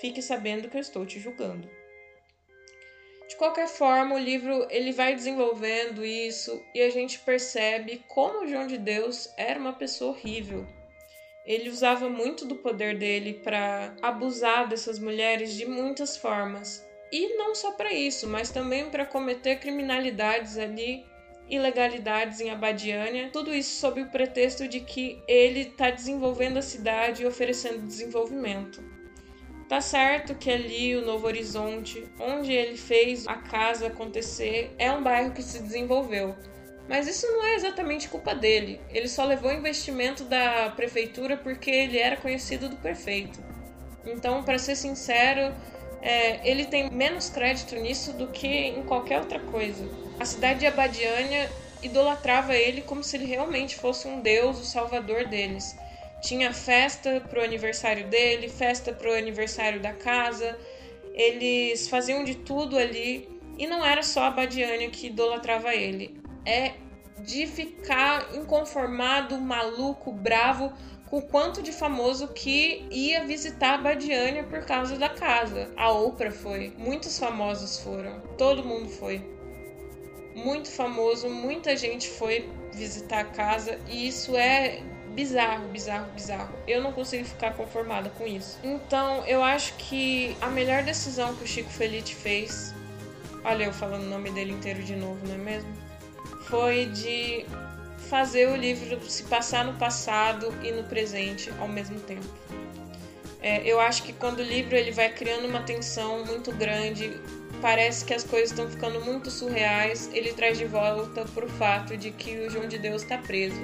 Fique 0.00 0.22
sabendo 0.22 0.68
que 0.68 0.76
eu 0.76 0.80
estou 0.80 1.04
te 1.06 1.18
julgando. 1.18 1.70
De 3.28 3.36
qualquer 3.36 3.68
forma, 3.68 4.14
o 4.14 4.18
livro 4.18 4.66
ele 4.70 4.92
vai 4.92 5.14
desenvolvendo 5.14 6.04
isso 6.04 6.62
e 6.74 6.80
a 6.80 6.90
gente 6.90 7.18
percebe 7.18 8.02
como 8.08 8.46
João 8.46 8.66
de 8.66 8.78
Deus 8.78 9.28
era 9.36 9.58
uma 9.58 9.72
pessoa 9.72 10.12
horrível 10.12 10.66
ele 11.46 11.70
usava 11.70 12.08
muito 12.10 12.44
do 12.44 12.56
poder 12.56 12.98
dele 12.98 13.34
para 13.34 13.94
abusar 14.02 14.68
dessas 14.68 14.98
mulheres 14.98 15.54
de 15.54 15.64
muitas 15.64 16.16
formas. 16.16 16.84
E 17.12 17.36
não 17.36 17.54
só 17.54 17.70
para 17.70 17.92
isso, 17.92 18.26
mas 18.26 18.50
também 18.50 18.90
para 18.90 19.06
cometer 19.06 19.60
criminalidades 19.60 20.58
ali, 20.58 21.06
ilegalidades 21.48 22.40
em 22.40 22.50
Abadiânia, 22.50 23.30
tudo 23.32 23.54
isso 23.54 23.78
sob 23.78 24.00
o 24.00 24.10
pretexto 24.10 24.66
de 24.66 24.80
que 24.80 25.22
ele 25.28 25.60
está 25.60 25.88
desenvolvendo 25.88 26.56
a 26.56 26.62
cidade 26.62 27.22
e 27.22 27.26
oferecendo 27.26 27.86
desenvolvimento. 27.86 28.82
Tá 29.68 29.80
certo 29.80 30.34
que 30.36 30.50
ali 30.50 30.94
o 30.96 31.04
Novo 31.04 31.26
Horizonte, 31.26 32.06
onde 32.20 32.52
ele 32.52 32.76
fez 32.76 33.26
a 33.26 33.34
casa 33.34 33.88
acontecer, 33.88 34.72
é 34.78 34.92
um 34.92 35.02
bairro 35.02 35.32
que 35.32 35.42
se 35.42 35.60
desenvolveu, 35.60 36.36
mas 36.88 37.08
isso 37.08 37.26
não 37.26 37.44
é 37.44 37.54
exatamente 37.56 38.08
culpa 38.08 38.32
dele. 38.32 38.80
Ele 38.90 39.08
só 39.08 39.24
levou 39.24 39.52
investimento 39.52 40.22
da 40.24 40.70
prefeitura 40.70 41.36
porque 41.36 41.70
ele 41.70 41.98
era 41.98 42.16
conhecido 42.16 42.68
do 42.68 42.76
prefeito. 42.76 43.42
Então, 44.06 44.44
para 44.44 44.58
ser 44.58 44.76
sincero, 44.76 45.52
é, 46.00 46.48
ele 46.48 46.66
tem 46.66 46.88
menos 46.88 47.28
crédito 47.28 47.74
nisso 47.74 48.12
do 48.12 48.28
que 48.28 48.46
em 48.46 48.84
qualquer 48.84 49.18
outra 49.18 49.40
coisa. 49.40 49.84
A 50.20 50.24
cidade 50.24 50.60
de 50.60 50.66
Abadiânia 50.66 51.50
idolatrava 51.82 52.54
ele 52.54 52.82
como 52.82 53.02
se 53.02 53.16
ele 53.16 53.26
realmente 53.26 53.76
fosse 53.76 54.06
um 54.06 54.20
deus, 54.20 54.60
o 54.60 54.64
salvador 54.64 55.26
deles. 55.26 55.76
Tinha 56.20 56.52
festa 56.52 57.20
pro 57.28 57.42
aniversário 57.42 58.06
dele, 58.08 58.48
festa 58.48 58.92
pro 58.92 59.12
aniversário 59.12 59.80
da 59.80 59.92
casa. 59.92 60.58
Eles 61.14 61.88
faziam 61.88 62.24
de 62.24 62.34
tudo 62.34 62.78
ali. 62.78 63.28
E 63.58 63.66
não 63.66 63.84
era 63.84 64.02
só 64.02 64.22
a 64.22 64.26
Abadiânia 64.28 64.90
que 64.90 65.06
idolatrava 65.06 65.74
ele 65.74 66.20
é 66.44 66.74
de 67.18 67.46
ficar 67.46 68.34
inconformado, 68.34 69.38
maluco, 69.38 70.12
bravo 70.12 70.72
com 71.06 71.18
o 71.18 71.22
quanto 71.22 71.62
de 71.62 71.72
famoso 71.72 72.28
que 72.28 72.86
ia 72.90 73.24
visitar 73.24 73.74
a 73.74 73.78
Badiânia 73.78 74.44
por 74.44 74.64
causa 74.64 74.96
da 74.96 75.08
casa. 75.08 75.72
A 75.76 75.90
Oprah 75.90 76.30
foi, 76.30 76.72
muitos 76.76 77.18
famosos 77.18 77.78
foram, 77.78 78.20
todo 78.36 78.64
mundo 78.64 78.88
foi. 78.88 79.24
Muito 80.34 80.70
famoso, 80.70 81.30
muita 81.30 81.76
gente 81.76 82.08
foi 82.08 82.48
visitar 82.72 83.20
a 83.20 83.24
casa 83.24 83.78
e 83.88 84.08
isso 84.08 84.36
é 84.36 84.82
bizarro, 85.16 85.66
bizarro, 85.68 86.06
bizarro. 86.12 86.54
Eu 86.68 86.80
não 86.80 86.92
consigo 86.92 87.24
ficar 87.24 87.54
conformada 87.54 88.10
com 88.10 88.24
isso. 88.24 88.60
Então, 88.62 89.24
eu 89.26 89.42
acho 89.42 89.74
que 89.74 90.36
a 90.40 90.46
melhor 90.46 90.84
decisão 90.84 91.34
que 91.34 91.42
o 91.42 91.46
Chico 91.46 91.70
Felice 91.70 92.14
fez. 92.14 92.72
Olha, 93.42 93.64
eu 93.64 93.72
falando 93.72 94.04
o 94.04 94.10
nome 94.10 94.30
dele 94.30 94.52
inteiro 94.52 94.82
de 94.84 94.94
novo, 94.94 95.26
não 95.26 95.34
é 95.34 95.38
mesmo? 95.38 95.86
foi 96.48 96.86
de 96.86 97.44
fazer 98.08 98.48
o 98.48 98.56
livro 98.56 99.00
se 99.08 99.24
passar 99.24 99.64
no 99.64 99.74
passado 99.74 100.54
e 100.62 100.70
no 100.70 100.84
presente 100.84 101.52
ao 101.58 101.68
mesmo 101.68 101.98
tempo. 102.00 102.26
É, 103.42 103.62
eu 103.64 103.80
acho 103.80 104.02
que 104.02 104.12
quando 104.12 104.40
o 104.40 104.42
livro 104.42 104.74
ele 104.74 104.90
vai 104.90 105.12
criando 105.12 105.46
uma 105.46 105.62
tensão 105.62 106.24
muito 106.24 106.52
grande, 106.52 107.20
parece 107.60 108.04
que 108.04 108.14
as 108.14 108.24
coisas 108.24 108.50
estão 108.50 108.68
ficando 108.68 109.00
muito 109.00 109.30
surreais, 109.30 110.08
ele 110.12 110.32
traz 110.32 110.58
de 110.58 110.64
volta 110.64 111.24
para 111.24 111.44
o 111.44 111.48
fato 111.48 111.96
de 111.96 112.10
que 112.10 112.38
o 112.38 112.50
João 112.50 112.66
de 112.66 112.78
Deus 112.78 113.02
está 113.02 113.18
preso, 113.18 113.60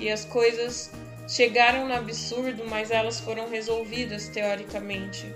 que 0.00 0.10
as 0.10 0.24
coisas 0.24 0.90
chegaram 1.28 1.86
no 1.86 1.94
absurdo, 1.94 2.64
mas 2.66 2.90
elas 2.90 3.20
foram 3.20 3.48
resolvidas 3.50 4.28
teoricamente 4.28 5.32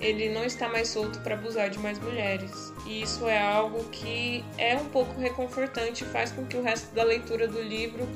ele 0.00 0.28
não 0.28 0.44
está 0.44 0.68
mais 0.68 0.88
solto 0.88 1.18
para 1.20 1.34
abusar 1.34 1.70
de 1.70 1.78
mais 1.78 1.98
mulheres. 1.98 2.72
E 2.86 3.02
isso 3.02 3.26
é 3.28 3.40
algo 3.40 3.84
que 3.90 4.44
é 4.56 4.76
um 4.76 4.86
pouco 4.86 5.20
reconfortante 5.20 6.04
e 6.04 6.06
faz 6.06 6.30
com 6.30 6.46
que 6.46 6.56
o 6.56 6.62
resto 6.62 6.94
da 6.94 7.02
leitura 7.02 7.48
do 7.48 7.60
livro 7.60 8.08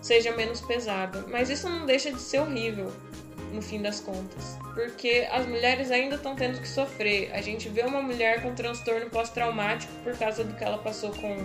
seja 0.00 0.32
menos 0.32 0.60
pesada. 0.60 1.24
Mas 1.28 1.50
isso 1.50 1.68
não 1.68 1.86
deixa 1.86 2.12
de 2.12 2.20
ser 2.20 2.40
horrível, 2.40 2.92
no 3.52 3.60
fim 3.60 3.82
das 3.82 4.00
contas. 4.00 4.56
Porque 4.74 5.26
as 5.30 5.46
mulheres 5.46 5.90
ainda 5.90 6.16
estão 6.16 6.36
tendo 6.36 6.60
que 6.60 6.68
sofrer. 6.68 7.32
A 7.32 7.40
gente 7.40 7.68
vê 7.68 7.82
uma 7.82 8.02
mulher 8.02 8.42
com 8.42 8.54
transtorno 8.54 9.10
pós-traumático 9.10 9.92
por 10.04 10.16
causa 10.16 10.44
do 10.44 10.54
que 10.54 10.62
ela 10.62 10.78
passou 10.78 11.10
com 11.10 11.36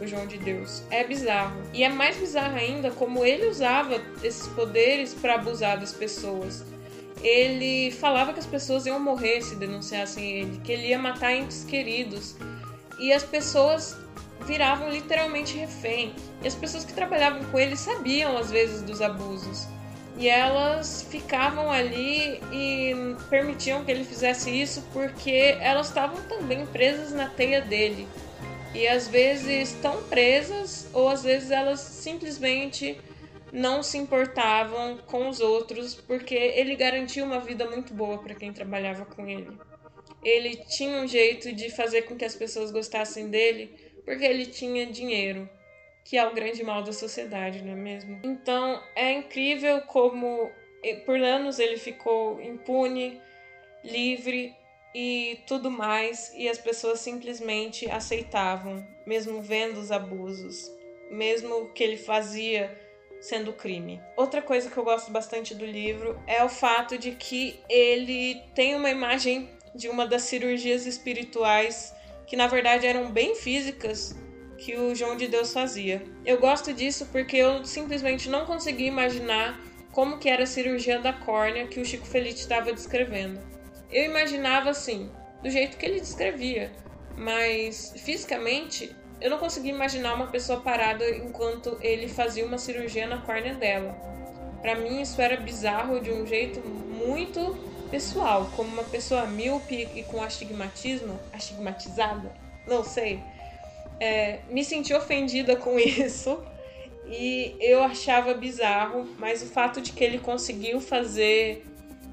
o 0.00 0.06
João 0.06 0.26
de 0.26 0.38
Deus. 0.38 0.82
É 0.90 1.04
bizarro. 1.04 1.60
E 1.72 1.82
é 1.82 1.88
mais 1.88 2.16
bizarro 2.16 2.56
ainda 2.56 2.90
como 2.90 3.24
ele 3.24 3.46
usava 3.46 4.00
esses 4.22 4.46
poderes 4.48 5.14
para 5.14 5.34
abusar 5.34 5.78
das 5.78 5.92
pessoas 5.92 6.64
ele 7.22 7.90
falava 7.90 8.32
que 8.32 8.38
as 8.38 8.46
pessoas 8.46 8.86
iam 8.86 9.00
morrer 9.00 9.42
se 9.42 9.56
denunciassem 9.56 10.30
ele, 10.30 10.60
que 10.62 10.72
ele 10.72 10.88
ia 10.88 10.98
matar 10.98 11.34
entes 11.34 11.64
queridos. 11.64 12.36
E 12.98 13.12
as 13.12 13.22
pessoas 13.22 13.96
viravam 14.46 14.90
literalmente 14.90 15.56
refém. 15.56 16.14
E 16.42 16.48
as 16.48 16.54
pessoas 16.54 16.84
que 16.84 16.92
trabalhavam 16.92 17.44
com 17.44 17.58
ele 17.58 17.76
sabiam 17.76 18.36
às 18.36 18.50
vezes 18.50 18.82
dos 18.82 19.02
abusos. 19.02 19.66
E 20.16 20.28
elas 20.28 21.06
ficavam 21.08 21.70
ali 21.70 22.40
e 22.52 22.92
permitiam 23.30 23.84
que 23.84 23.90
ele 23.90 24.04
fizesse 24.04 24.50
isso 24.50 24.82
porque 24.92 25.56
elas 25.60 25.88
estavam 25.88 26.20
também 26.22 26.66
presas 26.66 27.12
na 27.12 27.28
teia 27.28 27.60
dele. 27.60 28.08
E 28.78 28.86
às 28.86 29.08
vezes 29.08 29.70
estão 29.70 30.04
presas, 30.04 30.88
ou 30.94 31.08
às 31.08 31.24
vezes 31.24 31.50
elas 31.50 31.80
simplesmente 31.80 32.96
não 33.52 33.82
se 33.82 33.98
importavam 33.98 34.98
com 34.98 35.28
os 35.28 35.40
outros 35.40 35.96
porque 35.96 36.36
ele 36.36 36.76
garantia 36.76 37.24
uma 37.24 37.40
vida 37.40 37.68
muito 37.68 37.92
boa 37.92 38.18
para 38.18 38.36
quem 38.36 38.52
trabalhava 38.52 39.04
com 39.04 39.28
ele. 39.28 39.58
Ele 40.22 40.54
tinha 40.68 41.00
um 41.00 41.08
jeito 41.08 41.52
de 41.52 41.70
fazer 41.70 42.02
com 42.02 42.14
que 42.14 42.24
as 42.24 42.36
pessoas 42.36 42.70
gostassem 42.70 43.28
dele 43.28 43.74
porque 44.04 44.24
ele 44.24 44.46
tinha 44.46 44.86
dinheiro, 44.86 45.50
que 46.04 46.16
é 46.16 46.24
o 46.24 46.32
grande 46.32 46.62
mal 46.62 46.80
da 46.80 46.92
sociedade, 46.92 47.64
não 47.64 47.72
é 47.72 47.76
mesmo? 47.76 48.20
Então 48.22 48.80
é 48.94 49.12
incrível 49.12 49.80
como 49.88 50.52
por 51.04 51.20
anos 51.20 51.58
ele 51.58 51.78
ficou 51.78 52.40
impune, 52.40 53.20
livre 53.82 54.54
e 54.94 55.40
tudo 55.46 55.70
mais, 55.70 56.32
e 56.34 56.48
as 56.48 56.58
pessoas 56.58 57.00
simplesmente 57.00 57.90
aceitavam, 57.90 58.86
mesmo 59.06 59.42
vendo 59.42 59.78
os 59.78 59.92
abusos, 59.92 60.70
mesmo 61.10 61.68
que 61.74 61.84
ele 61.84 61.96
fazia 61.96 62.76
sendo 63.20 63.52
crime. 63.52 64.00
Outra 64.16 64.40
coisa 64.40 64.70
que 64.70 64.76
eu 64.76 64.84
gosto 64.84 65.10
bastante 65.10 65.54
do 65.54 65.66
livro 65.66 66.20
é 66.26 66.42
o 66.44 66.48
fato 66.48 66.96
de 66.96 67.12
que 67.12 67.60
ele 67.68 68.40
tem 68.54 68.74
uma 68.74 68.90
imagem 68.90 69.50
de 69.74 69.88
uma 69.88 70.06
das 70.06 70.22
cirurgias 70.22 70.86
espirituais 70.86 71.94
que 72.26 72.36
na 72.36 72.46
verdade 72.46 72.86
eram 72.86 73.10
bem 73.10 73.34
físicas 73.34 74.14
que 74.58 74.76
o 74.76 74.94
João 74.94 75.16
de 75.16 75.28
Deus 75.28 75.52
fazia. 75.52 76.02
Eu 76.24 76.38
gosto 76.38 76.72
disso 76.72 77.08
porque 77.10 77.36
eu 77.36 77.64
simplesmente 77.64 78.28
não 78.28 78.44
consegui 78.44 78.86
imaginar 78.86 79.58
como 79.92 80.18
que 80.18 80.28
era 80.28 80.42
a 80.42 80.46
cirurgia 80.46 80.98
da 80.98 81.12
córnea 81.12 81.66
que 81.66 81.80
o 81.80 81.84
Chico 81.84 82.06
Felice 82.06 82.40
estava 82.40 82.72
descrevendo. 82.72 83.40
Eu 83.90 84.04
imaginava 84.04 84.70
assim, 84.70 85.10
do 85.42 85.50
jeito 85.50 85.76
que 85.76 85.86
ele 85.86 86.00
descrevia, 86.00 86.70
mas 87.16 87.94
fisicamente 87.96 88.94
eu 89.20 89.30
não 89.30 89.38
conseguia 89.38 89.72
imaginar 89.72 90.14
uma 90.14 90.28
pessoa 90.28 90.60
parada 90.60 91.08
enquanto 91.10 91.76
ele 91.80 92.08
fazia 92.08 92.44
uma 92.44 92.58
cirurgia 92.58 93.06
na 93.06 93.18
córnea 93.18 93.54
dela. 93.54 93.92
Para 94.60 94.74
mim 94.74 95.00
isso 95.00 95.20
era 95.20 95.36
bizarro 95.36 96.00
de 96.00 96.12
um 96.12 96.26
jeito 96.26 96.60
muito 96.60 97.56
pessoal, 97.90 98.50
como 98.54 98.68
uma 98.68 98.84
pessoa 98.84 99.26
míope 99.26 99.88
e 99.94 100.02
com 100.04 100.22
astigmatismo, 100.22 101.18
astigmatizada, 101.32 102.32
não 102.66 102.84
sei. 102.84 103.20
É, 104.00 104.40
me 104.50 104.64
senti 104.64 104.94
ofendida 104.94 105.56
com 105.56 105.78
isso 105.80 106.40
e 107.06 107.56
eu 107.58 107.82
achava 107.82 108.34
bizarro, 108.34 109.08
mas 109.18 109.42
o 109.42 109.46
fato 109.46 109.80
de 109.80 109.92
que 109.92 110.04
ele 110.04 110.18
conseguiu 110.18 110.80
fazer 110.80 111.64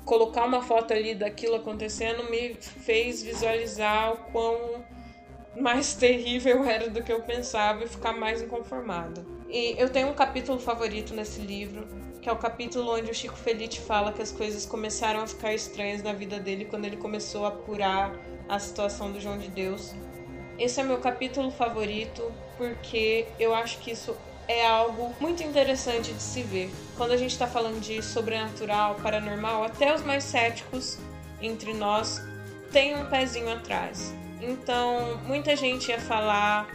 colocar 0.05 0.45
uma 0.45 0.61
foto 0.61 0.93
ali 0.93 1.15
daquilo 1.15 1.55
acontecendo 1.55 2.29
me 2.29 2.53
fez 2.53 3.23
visualizar 3.23 4.13
o 4.13 4.17
quão 4.31 4.85
mais 5.57 5.95
terrível 5.95 6.63
era 6.63 6.89
do 6.89 7.01
que 7.01 7.11
eu 7.11 7.21
pensava 7.21 7.83
e 7.83 7.87
ficar 7.87 8.13
mais 8.13 8.41
inconformada. 8.41 9.25
E 9.49 9.75
eu 9.77 9.89
tenho 9.89 10.09
um 10.09 10.13
capítulo 10.13 10.59
favorito 10.59 11.13
nesse 11.13 11.41
livro, 11.41 11.87
que 12.21 12.29
é 12.29 12.31
o 12.31 12.37
capítulo 12.37 12.91
onde 12.91 13.09
o 13.09 13.13
Chico 13.13 13.35
Felice 13.35 13.79
fala 13.79 14.11
que 14.11 14.21
as 14.21 14.31
coisas 14.31 14.65
começaram 14.65 15.21
a 15.21 15.27
ficar 15.27 15.53
estranhas 15.53 16.03
na 16.03 16.13
vida 16.13 16.39
dele 16.39 16.65
quando 16.65 16.85
ele 16.85 16.97
começou 16.97 17.45
a 17.45 17.49
apurar 17.49 18.13
a 18.47 18.59
situação 18.59 19.11
do 19.11 19.19
João 19.19 19.37
de 19.37 19.47
Deus. 19.47 19.93
Esse 20.57 20.79
é 20.79 20.83
meu 20.83 20.99
capítulo 20.99 21.51
favorito 21.51 22.31
porque 22.57 23.25
eu 23.39 23.53
acho 23.53 23.79
que 23.79 23.91
isso 23.91 24.15
é 24.47 24.65
algo 24.65 25.15
muito 25.19 25.43
interessante 25.43 26.13
de 26.13 26.21
se 26.21 26.43
ver. 26.43 26.71
Quando 26.97 27.11
a 27.11 27.17
gente 27.17 27.31
está 27.31 27.47
falando 27.47 27.79
de 27.79 28.01
sobrenatural, 28.01 28.95
paranormal, 28.95 29.63
até 29.63 29.93
os 29.93 30.01
mais 30.03 30.23
céticos 30.23 30.97
entre 31.41 31.73
nós 31.73 32.21
têm 32.71 32.95
um 32.95 33.05
pezinho 33.05 33.51
atrás. 33.51 34.13
Então, 34.41 35.19
muita 35.25 35.55
gente 35.55 35.89
ia 35.89 35.99
falar 35.99 36.67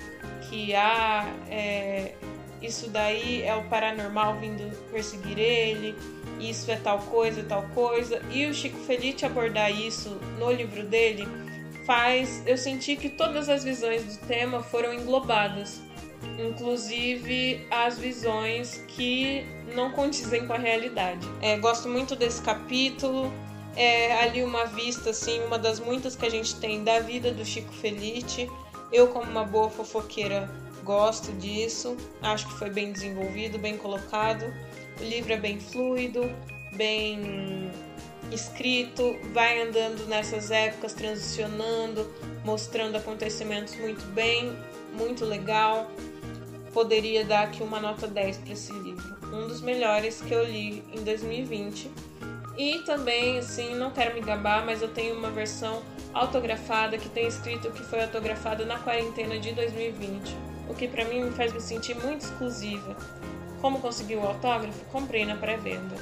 que 0.49 0.75
ah, 0.75 1.25
é, 1.49 2.15
isso 2.61 2.89
daí 2.89 3.43
é 3.43 3.55
o 3.55 3.63
paranormal 3.65 4.37
vindo 4.37 4.71
perseguir 4.91 5.39
ele, 5.39 5.95
isso 6.41 6.71
é 6.71 6.77
tal 6.77 6.99
coisa, 6.99 7.43
tal 7.43 7.63
coisa. 7.75 8.21
E 8.31 8.47
o 8.47 8.55
Chico 8.55 8.79
Felice 8.79 9.25
abordar 9.25 9.71
isso 9.71 10.11
no 10.39 10.51
livro 10.51 10.83
dele 10.85 11.27
faz 11.87 12.43
eu 12.47 12.57
sentir 12.57 12.97
que 12.97 13.09
todas 13.09 13.49
as 13.49 13.65
visões 13.65 14.05
do 14.05 14.27
tema 14.27 14.63
foram 14.63 14.93
englobadas, 14.93 15.81
inclusive 16.39 17.67
as 17.71 17.99
visões 17.99 18.85
que 18.89 19.45
não 19.75 19.91
condizem 19.93 20.47
com 20.47 20.53
a 20.53 20.59
realidade. 20.59 21.27
É, 21.41 21.57
gosto 21.57 21.89
muito 21.89 22.17
desse 22.17 22.43
capítulo 22.43 23.33
é 23.77 24.13
ali 24.23 24.43
uma 24.43 24.67
vista, 24.67 25.11
assim, 25.11 25.41
uma 25.45 25.59
das 25.59 25.79
muitas 25.79 26.17
que 26.17 26.27
a 26.27 26.31
gente 26.31 26.57
tem 26.57 26.83
da 26.83 27.01
vida 27.01 27.31
do 27.33 27.45
Chico 27.45 27.73
Felice. 27.73 28.51
Eu, 28.93 29.09
como 29.09 29.31
uma 29.31 29.45
boa 29.45 29.71
fofoqueira, 29.71 30.51
gosto 30.83 31.33
disso. 31.33 31.97
Acho 32.21 32.49
que 32.49 32.55
foi 32.55 32.71
bem 32.71 32.93
desenvolvido, 32.93 33.59
bem 33.59 33.77
colocado. 33.77 34.53
O 35.01 35.05
livro 35.05 35.33
é 35.33 35.37
bem 35.37 35.61
fluido, 35.61 36.29
bem 36.73 37.71
escrito, 38.33 39.17
vai 39.33 39.63
andando 39.63 40.07
nessas 40.07 40.51
épocas, 40.51 40.93
transicionando, 40.93 42.09
mostrando 42.45 42.97
acontecimentos 42.97 43.75
muito 43.77 44.05
bem, 44.13 44.57
muito 44.93 45.25
legal. 45.25 45.91
Poderia 46.73 47.25
dar 47.25 47.43
aqui 47.45 47.63
uma 47.63 47.81
nota 47.81 48.07
10 48.07 48.39
para 48.39 48.53
esse 48.53 48.73
livro. 48.73 49.17
Um 49.33 49.49
dos 49.49 49.61
melhores 49.61 50.21
que 50.21 50.33
eu 50.33 50.45
li 50.45 50.85
em 50.93 51.03
2020 51.03 51.91
e 52.61 52.81
também, 52.81 53.39
assim, 53.39 53.75
não 53.75 53.91
quero 53.91 54.15
me 54.15 54.21
gabar, 54.21 54.65
mas 54.67 54.83
eu 54.83 54.89
tenho 54.89 55.17
uma 55.17 55.31
versão 55.31 55.83
autografada 56.13 56.99
que 56.99 57.09
tem 57.09 57.27
escrito 57.27 57.71
que 57.71 57.83
foi 57.83 58.03
autografada 58.03 58.67
na 58.67 58.79
quarentena 58.79 59.39
de 59.39 59.53
2020, 59.53 60.37
o 60.69 60.75
que 60.75 60.87
para 60.87 61.07
mim 61.07 61.25
me 61.25 61.31
faz 61.31 61.55
me 61.55 61.61
sentir 61.63 61.95
muito 61.95 62.27
exclusiva. 62.27 62.95
Como 63.63 63.81
consegui 63.81 64.15
o 64.15 64.21
autógrafo? 64.21 64.85
Comprei 64.93 65.25
na 65.25 65.37
pré-venda. 65.37 65.97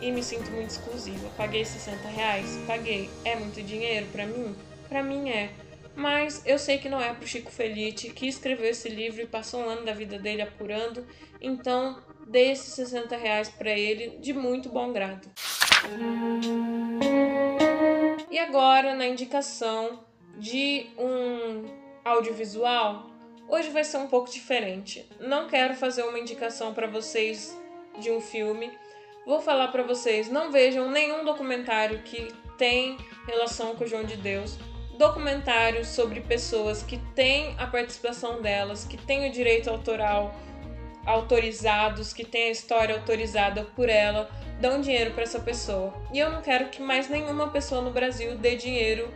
E 0.00 0.10
me 0.10 0.22
sinto 0.22 0.50
muito 0.50 0.70
exclusiva. 0.70 1.28
Paguei 1.36 1.64
60 1.64 2.08
reais? 2.08 2.58
Paguei. 2.66 3.08
É 3.24 3.36
muito 3.36 3.62
dinheiro 3.62 4.06
para 4.12 4.26
mim? 4.26 4.56
Para 4.88 5.02
mim 5.02 5.28
é. 5.28 5.50
Mas 5.98 6.46
eu 6.46 6.60
sei 6.60 6.78
que 6.78 6.88
não 6.88 7.00
é 7.00 7.12
pro 7.12 7.26
Chico 7.26 7.50
Felice, 7.50 8.10
que 8.10 8.28
escreveu 8.28 8.70
esse 8.70 8.88
livro 8.88 9.20
e 9.20 9.26
passou 9.26 9.62
um 9.62 9.68
ano 9.68 9.84
da 9.84 9.92
vida 9.92 10.16
dele 10.16 10.42
apurando. 10.42 11.04
Então, 11.40 12.00
dê 12.24 12.52
esses 12.52 12.72
60 12.74 13.16
reais 13.16 13.48
para 13.48 13.72
ele 13.72 14.16
de 14.20 14.32
muito 14.32 14.68
bom 14.68 14.92
grado. 14.92 15.28
E 18.30 18.38
agora, 18.38 18.94
na 18.94 19.08
indicação 19.08 20.04
de 20.36 20.86
um 20.96 21.64
audiovisual, 22.04 23.10
hoje 23.48 23.70
vai 23.70 23.82
ser 23.82 23.96
um 23.96 24.06
pouco 24.06 24.30
diferente. 24.30 25.04
Não 25.18 25.48
quero 25.48 25.74
fazer 25.74 26.04
uma 26.04 26.20
indicação 26.20 26.72
para 26.72 26.86
vocês 26.86 27.58
de 27.98 28.12
um 28.12 28.20
filme. 28.20 28.70
Vou 29.26 29.40
falar 29.40 29.66
para 29.68 29.82
vocês, 29.82 30.30
não 30.30 30.52
vejam 30.52 30.88
nenhum 30.92 31.24
documentário 31.24 32.02
que 32.04 32.32
tem 32.56 32.96
relação 33.26 33.74
com 33.74 33.82
o 33.82 33.86
João 33.88 34.04
de 34.04 34.16
Deus. 34.16 34.56
Documentários 34.98 35.86
sobre 35.86 36.20
pessoas 36.20 36.82
que 36.82 36.98
têm 37.14 37.54
a 37.56 37.68
participação 37.68 38.42
delas, 38.42 38.84
que 38.84 38.96
têm 38.96 39.28
o 39.28 39.32
direito 39.32 39.70
autoral 39.70 40.34
autorizados, 41.06 42.12
que 42.12 42.24
têm 42.24 42.48
a 42.48 42.50
história 42.50 42.96
autorizada 42.96 43.62
por 43.76 43.88
ela, 43.88 44.28
dão 44.60 44.80
dinheiro 44.80 45.12
para 45.12 45.22
essa 45.22 45.38
pessoa. 45.38 45.94
E 46.12 46.18
eu 46.18 46.30
não 46.30 46.42
quero 46.42 46.68
que 46.68 46.82
mais 46.82 47.08
nenhuma 47.08 47.48
pessoa 47.48 47.80
no 47.80 47.92
Brasil 47.92 48.36
dê 48.36 48.56
dinheiro 48.56 49.08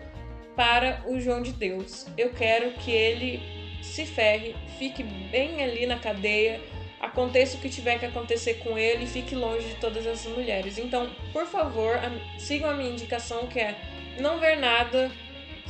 para 0.55 1.03
o 1.07 1.21
João 1.21 1.43
de 1.43 1.53
Deus. 1.53 2.07
Eu 2.17 2.31
quero 2.31 2.73
que 2.75 2.93
ele 2.93 3.43
se 3.83 4.07
ferre, 4.07 4.55
fique 4.79 5.03
bem 5.03 5.63
ali 5.65 5.85
na 5.85 5.99
cadeia, 5.99 6.61
aconteça 7.01 7.57
o 7.57 7.61
que 7.61 7.69
tiver 7.69 7.99
que 7.99 8.07
acontecer 8.07 8.55
com 8.55 8.79
ele 8.79 9.05
e 9.05 9.09
fique 9.09 9.35
longe 9.35 9.67
de 9.67 9.75
todas 9.75 10.07
essas 10.07 10.33
mulheres. 10.33 10.79
Então, 10.79 11.11
por 11.33 11.45
favor, 11.47 11.99
sigam 12.39 12.71
a 12.71 12.75
minha 12.75 12.91
indicação 12.91 13.49
que 13.49 13.59
é 13.59 13.77
não 14.21 14.39
ver 14.39 14.57
nada 14.57 15.11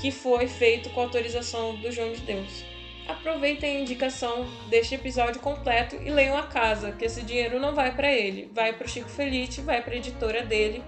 que 0.02 0.10
foi 0.10 0.48
feito 0.48 0.90
com 0.90 1.00
autorização 1.00 1.76
do 1.76 1.92
João 1.92 2.12
de 2.12 2.20
Deus 2.22 2.64
aproveitem 3.06 3.76
a 3.76 3.80
indicação 3.80 4.46
deste 4.68 4.96
episódio 4.96 5.40
completo 5.40 5.96
e 5.96 6.10
leiam 6.10 6.36
a 6.36 6.44
casa, 6.44 6.92
que 6.92 7.04
esse 7.04 7.22
dinheiro 7.22 7.60
não 7.60 7.74
vai 7.74 7.94
para 7.94 8.12
ele, 8.12 8.50
vai 8.52 8.72
para 8.72 8.86
o 8.86 8.88
Chico 8.88 9.08
Felice, 9.08 9.60
vai 9.60 9.82
para 9.82 9.94
a 9.94 9.96
editora 9.96 10.42
dele, 10.42 10.82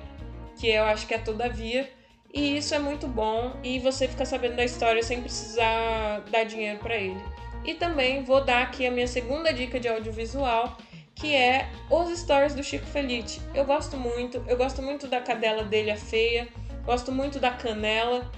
que 0.58 0.68
eu 0.68 0.84
acho 0.84 1.06
que 1.06 1.14
é 1.14 1.18
Todavia. 1.18 1.88
E 2.32 2.56
isso 2.56 2.74
é 2.74 2.78
muito 2.80 3.06
bom 3.06 3.56
e 3.62 3.78
você 3.78 4.08
fica 4.08 4.24
sabendo 4.24 4.56
da 4.56 4.64
história 4.64 5.02
sem 5.02 5.20
precisar 5.20 6.24
dar 6.30 6.44
dinheiro 6.44 6.80
para 6.80 6.96
ele. 6.96 7.20
E 7.64 7.74
também 7.74 8.24
vou 8.24 8.44
dar 8.44 8.62
aqui 8.62 8.86
a 8.86 8.90
minha 8.90 9.06
segunda 9.06 9.52
dica 9.52 9.78
de 9.78 9.88
audiovisual, 9.88 10.76
que 11.14 11.34
é 11.34 11.68
os 11.88 12.18
stories 12.18 12.54
do 12.54 12.62
Chico 12.64 12.86
Felice. 12.86 13.40
Eu 13.54 13.64
gosto 13.64 13.96
muito, 13.96 14.44
eu 14.48 14.56
gosto 14.56 14.82
muito 14.82 15.06
da 15.06 15.20
cadela 15.20 15.62
dele, 15.62 15.92
a 15.92 15.96
feia, 15.96 16.48
gosto 16.84 17.12
muito 17.12 17.38
da 17.38 17.52
canela 17.52 18.28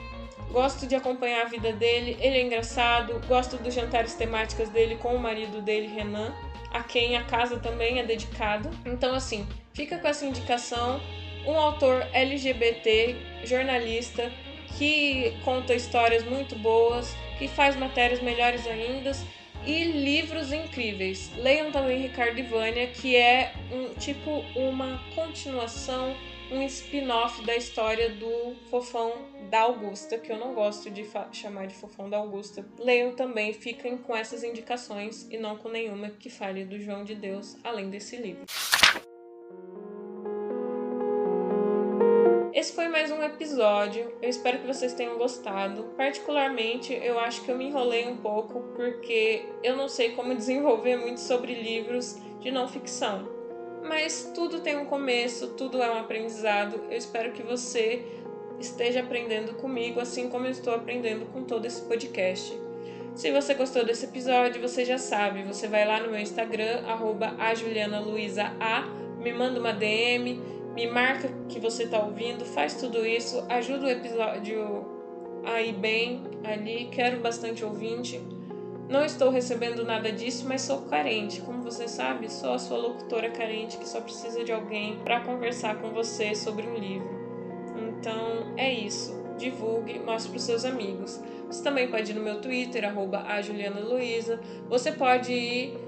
Gosto 0.57 0.87
de 0.87 0.95
acompanhar 0.95 1.43
a 1.43 1.49
vida 1.51 1.71
dele, 1.71 2.17
ele 2.19 2.39
é 2.39 2.41
engraçado, 2.41 3.21
gosto 3.29 3.59
dos 3.59 3.75
jantares 3.75 4.15
temáticos 4.15 4.71
dele 4.71 4.97
com 4.97 5.15
o 5.15 5.19
marido 5.19 5.61
dele, 5.61 5.87
Renan, 5.87 6.35
a 6.73 6.83
quem 6.83 7.15
a 7.15 7.25
casa 7.25 7.59
também 7.59 7.99
é 7.99 8.03
dedicada. 8.03 8.71
Então, 8.87 9.15
assim, 9.15 9.47
fica 9.75 9.99
com 9.99 10.09
essa 10.09 10.25
indicação. 10.25 10.99
Um 11.47 11.59
autor 11.59 12.09
LGBT, 12.11 13.17
jornalista, 13.45 14.33
que 14.79 15.37
conta 15.45 15.75
histórias 15.75 16.25
muito 16.25 16.57
boas, 16.57 17.15
que 17.39 17.49
faz 17.49 17.77
matérias 17.77 18.23
melhores 18.23 18.67
ainda 18.67 19.13
e 19.67 19.85
livros 19.85 20.55
incríveis. 20.55 21.31
Leiam 21.37 21.71
também 21.71 22.01
Ricardo 22.01 22.39
e 22.39 22.43
Vânia, 22.43 22.87
que 22.87 23.15
é 23.15 23.53
um 23.71 23.93
tipo 23.93 24.43
uma 24.55 25.03
continuação, 25.15 26.17
um 26.51 26.63
spin-off 26.63 27.45
da 27.45 27.57
história 27.57 28.11
do 28.11 28.55
Fofão 28.71 29.13
da 29.51 29.63
Augusta, 29.63 30.19
que 30.19 30.31
eu 30.31 30.39
não 30.39 30.55
gosto 30.55 30.91
de 30.91 31.05
chamar 31.33 31.67
de 31.67 31.75
Fofão 31.75 32.09
da 32.09 32.19
Augusta. 32.19 32.65
Leiam 32.79 33.15
também, 33.15 33.53
fiquem 33.53 33.97
com 33.99 34.15
essas 34.15 34.45
indicações 34.45 35.27
e 35.31 35.39
não 35.39 35.57
com 35.57 35.69
nenhuma 35.69 36.11
que 36.11 36.31
fale 36.31 36.65
do 36.65 36.79
João 36.79 37.05
de 37.05 37.15
Deus, 37.15 37.57
além 37.65 37.91
desse 37.91 38.17
livro. 38.17 38.45
Esse 42.55 42.73
foi 42.73 42.89
mais 42.89 43.11
um 43.11 43.23
episódio. 43.23 44.17
Eu 44.23 44.31
espero 44.31 44.59
que 44.61 44.67
vocês 44.67 44.95
tenham 44.95 45.19
gostado. 45.19 45.85
Particularmente, 45.97 46.93
eu 46.95 47.19
acho 47.19 47.45
que 47.45 47.51
eu 47.51 47.59
me 47.59 47.67
enrolei 47.67 48.09
um 48.09 48.17
pouco 48.17 48.61
porque 48.75 49.45
eu 49.63 49.77
não 49.77 49.89
sei 49.89 50.13
como 50.13 50.33
desenvolver 50.35 50.97
muito 50.97 51.21
sobre 51.21 51.55
livros 51.55 52.17
de 52.41 52.51
não 52.51 52.67
ficção. 52.67 53.36
Mas 53.89 54.33
tudo 54.35 54.61
tem 54.61 54.77
um 54.77 54.85
começo, 54.85 55.49
tudo 55.49 55.83
é 55.83 55.91
um 55.91 55.99
aprendizado. 55.99 56.81
Eu 56.91 56.97
espero 56.97 57.33
que 57.33 57.43
você 57.43 58.05
esteja 58.59 59.01
aprendendo 59.01 59.55
comigo, 59.55 60.01
assim 60.01 60.29
como 60.29 60.47
eu 60.47 60.51
estou 60.51 60.75
aprendendo 60.75 61.27
com 61.27 61.45
todo 61.45 61.67
esse 61.67 61.83
podcast. 61.83 62.59
Se 63.15 63.31
você 63.31 63.55
gostou 63.55 63.85
desse 63.85 64.05
episódio, 64.07 64.61
você 64.61 64.85
já 64.85 64.99
sabe, 64.99 65.43
você 65.43 65.69
vai 65.69 65.87
lá 65.87 66.01
no 66.01 66.11
meu 66.11 66.21
Instagram, 66.21 66.83
arroba 66.87 67.35
me 69.19 69.33
manda 69.33 69.59
uma 69.59 69.73
DM, 69.73 70.41
me 70.75 70.87
marca 70.87 71.31
que 71.49 71.59
você 71.59 71.85
está 71.85 71.99
ouvindo, 72.05 72.45
faz 72.45 72.75
tudo 72.75 73.07
isso, 73.07 73.45
ajuda 73.49 73.87
o 73.87 73.91
episódio 73.91 74.87
a 75.45 75.63
ir 75.63 75.73
bem 75.73 76.23
ali. 76.45 76.89
Quero 76.93 77.21
bastante 77.21 77.65
ouvinte. 77.65 78.21
Não 78.89 79.05
estou 79.05 79.31
recebendo 79.31 79.85
nada 79.85 80.13
disso, 80.13 80.47
mas 80.49 80.63
sou 80.63 80.83
carente. 80.83 81.41
Como 81.41 81.63
você 81.63 81.89
sabe, 81.89 82.31
sou 82.31 82.53
a 82.53 82.59
sua 82.59 82.79
locutora 82.79 83.31
carente 83.31 83.79
que 83.79 83.89
só 83.89 84.01
precisa 84.01 84.45
de 84.45 84.53
alguém 84.53 84.99
para 84.99 85.21
conversar 85.21 85.81
com 85.81 85.91
você 85.91 86.35
sobre 86.35 86.67
um 86.67 86.75
livro. 86.75 87.09
Então 87.77 88.55
é 88.57 88.73
isso. 88.73 89.15
Divulgue, 89.37 89.99
mostre 89.99 90.31
para 90.31 90.39
os 90.39 90.45
seus 90.45 90.65
amigos. 90.65 91.21
Você 91.49 91.63
também 91.63 91.89
pode 91.89 92.13
ir 92.13 92.15
no 92.15 92.23
meu 92.23 92.41
Twitter, 92.41 92.85
arroba. 92.85 93.25
Você 94.69 94.93
pode 94.93 95.33
ir 95.33 95.79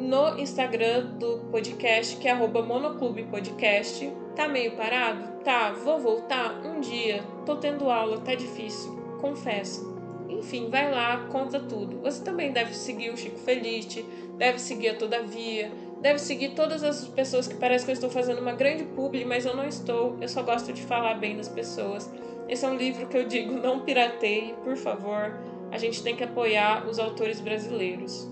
no 0.00 0.38
Instagram 0.38 1.16
do 1.16 1.38
podcast, 1.50 2.16
que 2.16 2.28
é 2.28 2.32
arroba 2.32 2.62
Monoclube 2.62 3.24
Podcast. 3.24 4.12
Tá 4.34 4.48
meio 4.48 4.72
parado? 4.76 5.42
Tá, 5.44 5.72
vou 5.72 5.98
voltar 5.98 6.60
um 6.64 6.80
dia. 6.80 7.22
Tô 7.46 7.56
tendo 7.56 7.90
aula, 7.90 8.18
tá 8.18 8.34
difícil, 8.34 8.96
confesso. 9.20 9.97
Enfim, 10.38 10.70
vai 10.70 10.90
lá, 10.90 11.26
conta 11.30 11.58
tudo. 11.58 11.98
Você 12.02 12.22
também 12.22 12.52
deve 12.52 12.72
seguir 12.72 13.10
o 13.10 13.16
Chico 13.16 13.38
Felite, 13.38 14.04
deve 14.36 14.60
seguir 14.60 14.90
a 14.90 14.94
Todavia, 14.94 15.70
deve 16.00 16.20
seguir 16.20 16.50
todas 16.50 16.84
as 16.84 17.08
pessoas 17.08 17.48
que 17.48 17.56
parece 17.56 17.84
que 17.84 17.90
eu 17.90 17.94
estou 17.94 18.08
fazendo 18.08 18.40
uma 18.40 18.52
grande 18.52 18.84
publi, 18.84 19.24
mas 19.24 19.44
eu 19.44 19.56
não 19.56 19.66
estou. 19.66 20.16
Eu 20.20 20.28
só 20.28 20.42
gosto 20.42 20.72
de 20.72 20.82
falar 20.82 21.14
bem 21.14 21.36
das 21.36 21.48
pessoas. 21.48 22.08
Esse 22.48 22.64
é 22.64 22.68
um 22.68 22.76
livro 22.76 23.08
que 23.08 23.16
eu 23.16 23.26
digo, 23.26 23.54
não 23.54 23.80
pirateie, 23.80 24.54
por 24.62 24.76
favor. 24.76 25.36
A 25.72 25.76
gente 25.76 26.02
tem 26.02 26.14
que 26.14 26.22
apoiar 26.22 26.86
os 26.88 27.00
autores 27.00 27.40
brasileiros. 27.40 28.28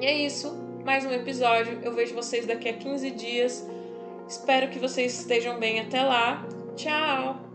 E 0.00 0.06
é 0.06 0.16
isso, 0.16 0.56
mais 0.84 1.04
um 1.04 1.10
episódio. 1.10 1.80
Eu 1.82 1.92
vejo 1.92 2.14
vocês 2.14 2.46
daqui 2.46 2.68
a 2.68 2.72
15 2.72 3.10
dias. 3.10 3.68
Espero 4.28 4.68
que 4.68 4.78
vocês 4.78 5.18
estejam 5.18 5.58
bem 5.58 5.80
até 5.80 6.02
lá. 6.02 6.46
Tchau! 6.76 7.49